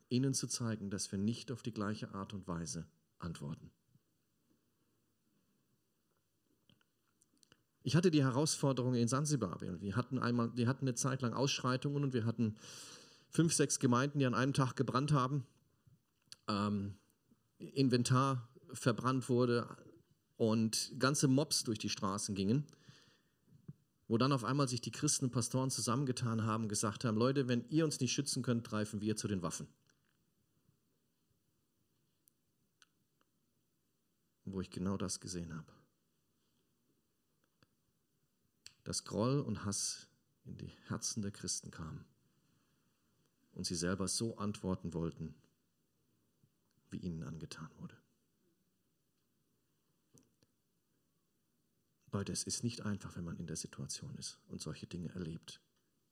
ihnen 0.08 0.34
zu 0.34 0.46
zeigen, 0.46 0.90
dass 0.90 1.10
wir 1.12 1.18
nicht 1.18 1.50
auf 1.52 1.62
die 1.62 1.72
gleiche 1.72 2.14
Art 2.14 2.32
und 2.32 2.46
Weise 2.46 2.86
antworten. 3.18 3.70
Ich 7.82 7.94
hatte 7.94 8.10
die 8.10 8.24
Herausforderung 8.24 8.94
in 8.94 9.06
Sansibar. 9.06 9.60
Wir 9.60 9.94
hatten, 9.94 10.18
einmal, 10.18 10.50
wir 10.56 10.66
hatten 10.66 10.86
eine 10.86 10.96
Zeit 10.96 11.22
lang 11.22 11.34
Ausschreitungen 11.34 12.02
und 12.02 12.14
wir 12.14 12.24
hatten 12.24 12.56
fünf, 13.28 13.52
sechs 13.52 13.78
Gemeinden, 13.78 14.18
die 14.18 14.26
an 14.26 14.34
einem 14.34 14.52
Tag 14.52 14.74
gebrannt 14.74 15.12
haben. 15.12 15.46
Ähm, 16.48 16.96
Inventar 17.58 18.48
verbrannt 18.72 19.28
wurde 19.28 19.68
und 20.36 20.94
ganze 20.98 21.28
Mobs 21.28 21.62
durch 21.62 21.78
die 21.78 21.88
Straßen 21.88 22.34
gingen, 22.34 22.66
wo 24.08 24.18
dann 24.18 24.32
auf 24.32 24.44
einmal 24.44 24.68
sich 24.68 24.80
die 24.80 24.90
Christen 24.90 25.26
und 25.26 25.30
Pastoren 25.30 25.70
zusammengetan 25.70 26.44
haben 26.44 26.64
und 26.64 26.68
gesagt 26.68 27.04
haben, 27.04 27.16
Leute, 27.16 27.46
wenn 27.46 27.68
ihr 27.68 27.84
uns 27.84 28.00
nicht 28.00 28.12
schützen 28.12 28.42
könnt, 28.42 28.64
greifen 28.64 29.00
wir 29.00 29.16
zu 29.16 29.28
den 29.28 29.42
Waffen. 29.42 29.68
Wo 34.46 34.60
ich 34.60 34.70
genau 34.70 34.96
das 34.96 35.20
gesehen 35.20 35.54
habe. 35.54 35.72
Dass 38.84 39.04
Groll 39.04 39.40
und 39.40 39.64
Hass 39.64 40.08
in 40.44 40.56
die 40.56 40.72
Herzen 40.86 41.22
der 41.22 41.32
Christen 41.32 41.70
kamen 41.70 42.04
und 43.52 43.66
sie 43.66 43.74
selber 43.74 44.06
so 44.06 44.36
antworten 44.38 44.94
wollten, 44.94 45.34
wie 46.90 46.98
ihnen 46.98 47.24
angetan 47.24 47.68
wurde. 47.78 47.96
Leute, 52.12 52.32
es 52.32 52.44
ist 52.44 52.62
nicht 52.62 52.82
einfach, 52.82 53.16
wenn 53.16 53.24
man 53.24 53.36
in 53.36 53.48
der 53.48 53.56
Situation 53.56 54.14
ist 54.14 54.38
und 54.46 54.62
solche 54.62 54.86
Dinge 54.86 55.08
erlebt, 55.10 55.60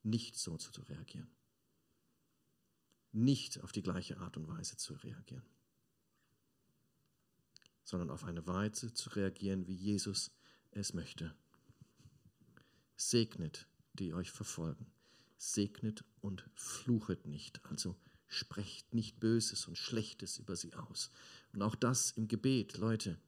nicht 0.02 0.36
so 0.36 0.56
zu 0.58 0.82
reagieren. 0.82 1.30
Nicht 3.12 3.62
auf 3.62 3.70
die 3.70 3.82
gleiche 3.82 4.18
Art 4.18 4.36
und 4.36 4.48
Weise 4.48 4.76
zu 4.76 4.94
reagieren 4.94 5.53
sondern 7.84 8.10
auf 8.10 8.24
eine 8.24 8.46
Weise 8.46 8.92
zu 8.92 9.10
reagieren, 9.10 9.66
wie 9.66 9.74
Jesus 9.74 10.32
es 10.72 10.94
möchte. 10.94 11.34
Segnet, 12.96 13.68
die 13.94 14.14
euch 14.14 14.30
verfolgen. 14.30 14.86
Segnet 15.36 16.04
und 16.20 16.44
fluchet 16.54 17.26
nicht. 17.26 17.64
Also 17.66 17.96
sprecht 18.26 18.94
nicht 18.94 19.20
Böses 19.20 19.68
und 19.68 19.78
Schlechtes 19.78 20.38
über 20.38 20.56
sie 20.56 20.74
aus. 20.74 21.10
Und 21.52 21.62
auch 21.62 21.74
das 21.74 22.10
im 22.12 22.28
Gebet, 22.28 22.78
Leute. 22.78 23.18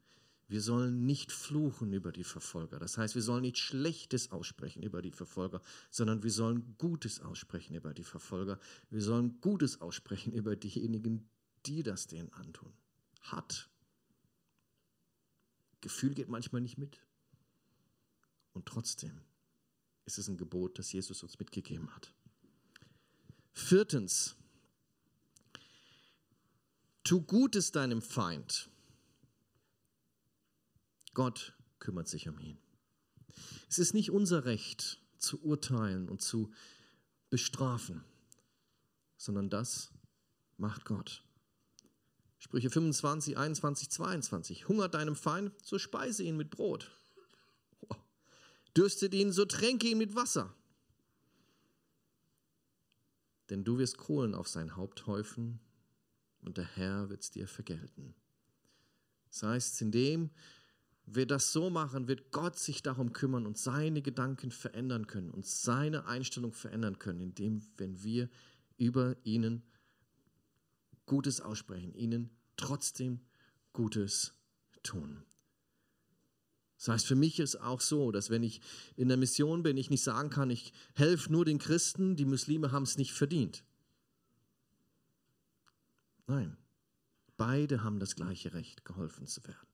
Wir 0.48 0.60
sollen 0.60 1.06
nicht 1.06 1.32
fluchen 1.32 1.92
über 1.92 2.12
die 2.12 2.24
Verfolger. 2.24 2.78
Das 2.78 2.96
heißt, 2.98 3.16
wir 3.16 3.22
sollen 3.22 3.42
nicht 3.42 3.58
Schlechtes 3.58 4.30
aussprechen 4.30 4.82
über 4.82 5.02
die 5.02 5.10
Verfolger, 5.10 5.60
sondern 5.90 6.22
wir 6.22 6.30
sollen 6.30 6.76
Gutes 6.78 7.20
aussprechen 7.20 7.74
über 7.74 7.92
die 7.94 8.04
Verfolger. 8.04 8.60
Wir 8.88 9.02
sollen 9.02 9.40
Gutes 9.40 9.80
aussprechen 9.80 10.32
über 10.32 10.54
diejenigen, 10.54 11.28
die 11.66 11.82
das 11.82 12.06
denen 12.06 12.32
antun. 12.32 12.72
Hat. 13.22 13.68
Gefühl 15.80 16.14
geht 16.14 16.28
manchmal 16.28 16.60
nicht 16.60 16.78
mit. 16.78 17.00
Und 18.52 18.66
trotzdem 18.66 19.20
ist 20.04 20.18
es 20.18 20.28
ein 20.28 20.36
Gebot, 20.36 20.78
das 20.78 20.92
Jesus 20.92 21.22
uns 21.22 21.38
mitgegeben 21.38 21.94
hat. 21.94 22.12
Viertens, 23.52 24.36
tu 27.02 27.22
Gutes 27.22 27.72
deinem 27.72 28.02
Feind. 28.02 28.70
Gott 31.14 31.54
kümmert 31.78 32.08
sich 32.08 32.28
um 32.28 32.38
ihn. 32.38 32.58
Es 33.68 33.78
ist 33.78 33.94
nicht 33.94 34.10
unser 34.10 34.44
Recht 34.44 35.02
zu 35.18 35.42
urteilen 35.42 36.08
und 36.08 36.22
zu 36.22 36.52
bestrafen, 37.30 38.04
sondern 39.16 39.50
das 39.50 39.90
macht 40.56 40.84
Gott. 40.84 41.25
Sprüche 42.46 42.70
25, 42.70 43.36
21, 43.36 43.90
22. 43.90 44.68
Hungert 44.68 44.94
deinem 44.94 45.16
Feind, 45.16 45.52
so 45.64 45.80
speise 45.80 46.22
ihn 46.22 46.36
mit 46.36 46.50
Brot. 46.50 46.92
Dürstet 48.76 49.14
ihn, 49.14 49.32
so 49.32 49.46
tränke 49.46 49.88
ihn 49.88 49.98
mit 49.98 50.14
Wasser. 50.14 50.54
Denn 53.50 53.64
du 53.64 53.78
wirst 53.78 53.98
Kohlen 53.98 54.32
auf 54.32 54.46
sein 54.46 54.76
Haupt 54.76 55.08
häufen 55.08 55.58
und 56.42 56.56
der 56.56 56.76
Herr 56.76 57.10
wird 57.10 57.22
es 57.22 57.32
dir 57.32 57.48
vergelten. 57.48 58.14
Das 59.28 59.42
heißt, 59.42 59.82
indem 59.82 60.30
wir 61.04 61.26
das 61.26 61.50
so 61.50 61.68
machen, 61.68 62.06
wird 62.06 62.30
Gott 62.30 62.56
sich 62.56 62.80
darum 62.80 63.12
kümmern 63.12 63.44
und 63.44 63.58
seine 63.58 64.02
Gedanken 64.02 64.52
verändern 64.52 65.08
können 65.08 65.32
und 65.32 65.46
seine 65.46 66.06
Einstellung 66.06 66.52
verändern 66.52 67.00
können, 67.00 67.20
indem, 67.20 67.66
wenn 67.76 68.04
wir 68.04 68.28
über 68.78 69.16
ihnen 69.24 69.64
Gutes 71.06 71.40
aussprechen, 71.40 71.92
ihnen 71.92 72.35
trotzdem 72.56 73.20
Gutes 73.72 74.34
tun. 74.82 75.22
Das 76.78 76.88
heißt, 76.88 77.06
für 77.06 77.14
mich 77.14 77.40
ist 77.40 77.56
auch 77.56 77.80
so, 77.80 78.12
dass 78.12 78.30
wenn 78.30 78.42
ich 78.42 78.60
in 78.96 79.08
der 79.08 79.16
Mission 79.16 79.62
bin, 79.62 79.76
ich 79.76 79.90
nicht 79.90 80.02
sagen 80.02 80.30
kann, 80.30 80.50
ich 80.50 80.72
helfe 80.94 81.32
nur 81.32 81.44
den 81.44 81.58
Christen, 81.58 82.16
die 82.16 82.26
Muslime 82.26 82.70
haben 82.70 82.82
es 82.82 82.98
nicht 82.98 83.12
verdient. 83.12 83.64
Nein, 86.26 86.56
beide 87.36 87.82
haben 87.82 87.98
das 87.98 88.14
gleiche 88.14 88.52
Recht, 88.52 88.84
geholfen 88.84 89.26
zu 89.26 89.44
werden. 89.44 89.66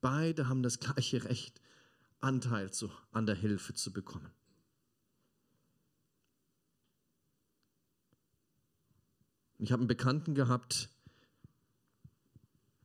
Beide 0.00 0.48
haben 0.48 0.62
das 0.62 0.80
gleiche 0.80 1.24
Recht, 1.24 1.60
Anteil 2.20 2.70
zu, 2.70 2.90
an 3.12 3.26
der 3.26 3.36
Hilfe 3.36 3.74
zu 3.74 3.92
bekommen. 3.92 4.30
Ich 9.58 9.72
habe 9.72 9.80
einen 9.80 9.88
Bekannten 9.88 10.34
gehabt, 10.34 10.88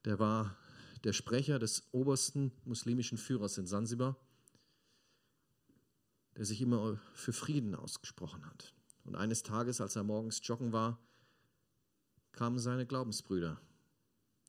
der 0.05 0.17
war 0.17 0.57
der 1.03 1.13
Sprecher 1.13 1.59
des 1.59 1.83
obersten 1.91 2.51
muslimischen 2.65 3.17
Führers 3.17 3.57
in 3.59 3.67
Sansibar, 3.67 4.17
der 6.35 6.45
sich 6.45 6.61
immer 6.61 6.99
für 7.13 7.31
Frieden 7.31 7.75
ausgesprochen 7.75 8.45
hat. 8.47 8.73
Und 9.03 9.15
eines 9.15 9.43
Tages, 9.43 9.81
als 9.81 9.95
er 9.95 10.03
morgens 10.03 10.41
joggen 10.43 10.71
war, 10.71 10.99
kamen 12.31 12.57
seine 12.57 12.87
Glaubensbrüder, 12.87 13.61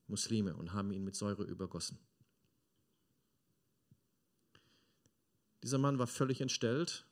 Muslime, 0.06 0.56
und 0.56 0.72
haben 0.72 0.92
ihn 0.92 1.04
mit 1.04 1.16
Säure 1.16 1.44
übergossen. 1.44 1.98
Dieser 5.62 5.78
Mann 5.78 5.98
war 5.98 6.06
völlig 6.06 6.40
entstellt 6.40 7.04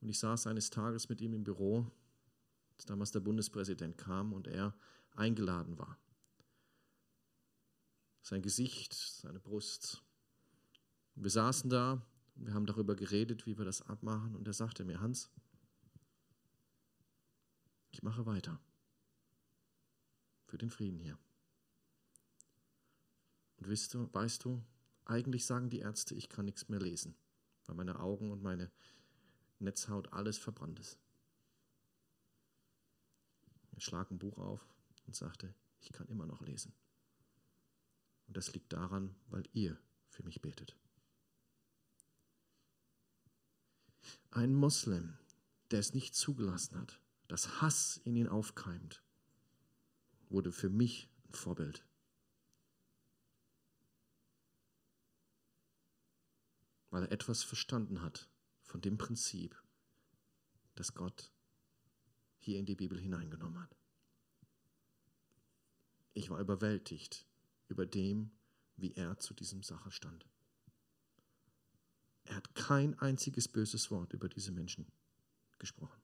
und 0.00 0.08
ich 0.08 0.18
saß 0.20 0.46
eines 0.46 0.70
Tages 0.70 1.08
mit 1.08 1.20
ihm 1.20 1.34
im 1.34 1.44
Büro, 1.44 1.90
als 2.80 2.86
damals 2.86 3.10
der 3.10 3.20
Bundespräsident 3.20 3.98
kam 3.98 4.32
und 4.32 4.46
er 4.48 4.74
eingeladen 5.14 5.78
war. 5.78 5.98
Sein 8.22 8.40
Gesicht, 8.40 8.94
seine 8.94 9.38
Brust. 9.38 10.02
Wir 11.14 11.28
saßen 11.28 11.68
da 11.68 12.00
und 12.36 12.46
wir 12.46 12.54
haben 12.54 12.64
darüber 12.64 12.96
geredet, 12.96 13.44
wie 13.44 13.58
wir 13.58 13.66
das 13.66 13.82
abmachen 13.82 14.34
und 14.34 14.46
er 14.46 14.54
sagte 14.54 14.86
mir, 14.86 14.98
Hans, 14.98 15.30
ich 17.90 18.02
mache 18.02 18.24
weiter 18.24 18.58
für 20.46 20.56
den 20.56 20.70
Frieden 20.70 21.00
hier. 21.00 21.18
Und 23.58 23.68
weißt 23.68 23.92
du, 23.92 24.08
weißt 24.10 24.42
du, 24.42 24.64
eigentlich 25.04 25.44
sagen 25.44 25.68
die 25.68 25.80
Ärzte, 25.80 26.14
ich 26.14 26.30
kann 26.30 26.46
nichts 26.46 26.70
mehr 26.70 26.80
lesen, 26.80 27.14
weil 27.66 27.76
meine 27.76 28.00
Augen 28.00 28.30
und 28.30 28.42
meine 28.42 28.70
Netzhaut 29.58 30.14
alles 30.14 30.38
verbrannt 30.38 30.80
ist. 30.80 30.98
Schlag 33.80 34.10
ein 34.10 34.18
Buch 34.18 34.38
auf 34.38 34.60
und 35.06 35.16
sagte, 35.16 35.54
ich 35.80 35.92
kann 35.92 36.08
immer 36.08 36.26
noch 36.26 36.40
lesen. 36.40 36.74
Und 38.26 38.36
das 38.36 38.52
liegt 38.52 38.72
daran, 38.72 39.14
weil 39.28 39.44
ihr 39.52 39.78
für 40.08 40.22
mich 40.22 40.40
betet. 40.40 40.76
Ein 44.30 44.54
Moslem, 44.54 45.18
der 45.70 45.80
es 45.80 45.94
nicht 45.94 46.14
zugelassen 46.14 46.78
hat, 46.78 47.00
dass 47.28 47.60
Hass 47.60 48.00
in 48.04 48.16
ihn 48.16 48.28
aufkeimt, 48.28 49.02
wurde 50.28 50.52
für 50.52 50.68
mich 50.68 51.08
ein 51.28 51.34
Vorbild. 51.34 51.84
weil 56.90 57.04
er 57.04 57.12
etwas 57.12 57.42
verstanden 57.42 58.02
hat 58.02 58.28
von 58.62 58.80
dem 58.80 58.98
Prinzip, 58.98 59.60
das 60.74 60.94
Gott 60.94 61.32
hier 62.40 62.58
in 62.58 62.66
die 62.66 62.74
Bibel 62.74 62.98
hineingenommen 62.98 63.60
hat. 63.60 63.76
Ich 66.14 66.30
war 66.30 66.40
überwältigt 66.40 67.26
über 67.68 67.86
dem, 67.86 68.32
wie 68.76 68.92
er 68.94 69.18
zu 69.18 69.34
diesem 69.34 69.62
Sache 69.62 69.90
stand. 69.90 70.26
Er 72.24 72.36
hat 72.36 72.54
kein 72.54 72.98
einziges 72.98 73.48
böses 73.48 73.90
Wort 73.90 74.12
über 74.12 74.28
diese 74.28 74.52
Menschen 74.52 74.86
gesprochen. 75.58 76.00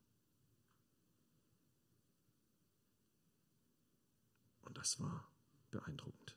Und 4.62 4.76
das 4.76 5.00
war 5.00 5.30
beeindruckend. 5.70 6.36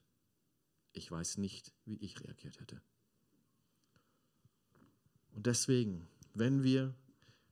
Ich 0.93 1.11
weiß 1.11 1.37
nicht, 1.37 1.73
wie 1.85 1.97
ich 1.97 2.21
reagiert 2.23 2.59
hätte. 2.59 2.81
Und 5.31 5.45
deswegen, 5.45 6.07
wenn 6.33 6.63
wir 6.63 6.95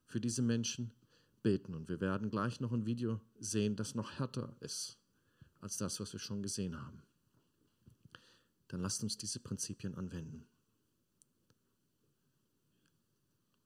für 0.06 0.22
diese 0.22 0.42
Menschen 0.42 0.92
beten, 1.48 1.76
und 1.76 1.88
wir 1.88 2.02
werden 2.02 2.30
gleich 2.30 2.60
noch 2.60 2.74
ein 2.74 2.86
Video 2.86 3.22
sehen, 3.40 3.78
das 3.78 3.96
noch 3.96 4.20
härter 4.20 4.54
ist 4.60 4.98
als 5.62 5.78
das, 5.78 5.98
was 6.02 6.12
wir 6.12 6.20
schon 6.20 6.44
gesehen 6.44 6.78
haben, 6.78 7.02
dann 8.68 8.82
lasst 8.82 9.02
uns 9.02 9.18
diese 9.18 9.40
Prinzipien 9.40 9.96
anwenden. 9.96 10.46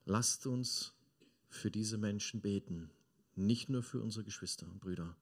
Lasst 0.06 0.46
uns 0.46 0.94
für 1.50 1.72
diese 1.72 1.98
Menschen 1.98 2.39
beten, 2.39 2.91
nicht 3.34 3.67
nur 3.67 3.82
für 3.82 4.00
unsere 4.00 4.24
Geschwister 4.24 4.67
und 4.70 4.80
Brüder, 4.80 5.17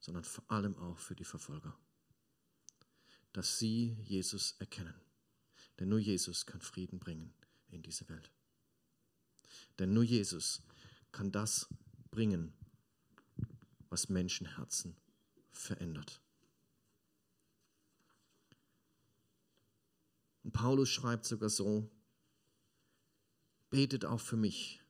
sondern 0.00 0.24
vor 0.24 0.44
allem 0.50 0.76
auch 0.76 0.98
für 0.98 1.16
die 1.16 1.24
Verfolger, 1.24 1.74
dass 3.32 3.58
sie 3.58 3.96
Jesus 4.02 4.54
erkennen. 4.58 5.00
Denn 5.78 5.88
nur 5.88 5.98
Jesus 5.98 6.44
kann 6.44 6.60
Frieden 6.60 6.98
bringen 6.98 7.32
in 7.68 7.82
diese 7.82 8.06
Welt. 8.10 8.30
Denn 9.78 9.94
nur 9.94 10.04
Jesus 10.04 10.62
kann 11.14 11.30
das 11.30 11.68
bringen, 12.10 12.52
was 13.88 14.08
Menschenherzen 14.08 14.96
verändert. 15.52 16.20
Und 20.42 20.52
Paulus 20.52 20.88
schreibt 20.88 21.24
sogar 21.24 21.50
so, 21.50 21.88
betet 23.70 24.04
auch 24.04 24.20
für 24.20 24.36
mich, 24.36 24.82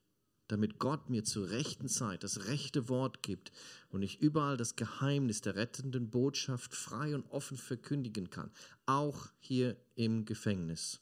damit 0.49 0.79
Gott 0.79 1.11
mir 1.11 1.25
zur 1.25 1.51
rechten 1.51 1.89
Zeit 1.89 2.25
das 2.25 2.47
rechte 2.47 2.89
Wort 2.89 3.23
gibt 3.23 3.53
und 3.91 4.03
ich 4.03 4.21
überall 4.21 4.57
das 4.57 4.77
Geheimnis 4.77 5.43
der 5.43 5.57
rettenden 5.57 6.11
Botschaft 6.11 6.75
frei 6.75 7.15
und 7.15 7.27
offen 7.31 7.59
verkündigen 7.59 8.31
kann, 8.31 8.51
auch 8.87 9.29
hier 9.41 9.77
im 9.95 10.25
Gefängnis 10.25 11.01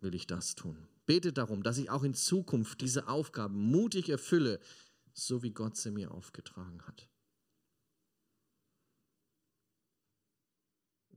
will 0.00 0.16
ich 0.16 0.26
das 0.26 0.56
tun. 0.56 0.88
Bete 1.10 1.32
darum, 1.32 1.64
dass 1.64 1.76
ich 1.76 1.90
auch 1.90 2.04
in 2.04 2.14
Zukunft 2.14 2.80
diese 2.80 3.08
Aufgaben 3.08 3.56
mutig 3.56 4.10
erfülle, 4.10 4.60
so 5.12 5.42
wie 5.42 5.50
Gott 5.50 5.76
sie 5.76 5.90
mir 5.90 6.12
aufgetragen 6.12 6.86
hat. 6.86 7.08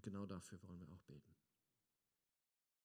genau 0.01 0.25
dafür 0.25 0.61
wollen 0.63 0.79
wir 0.79 0.91
auch 0.91 1.03
beten. 1.03 1.32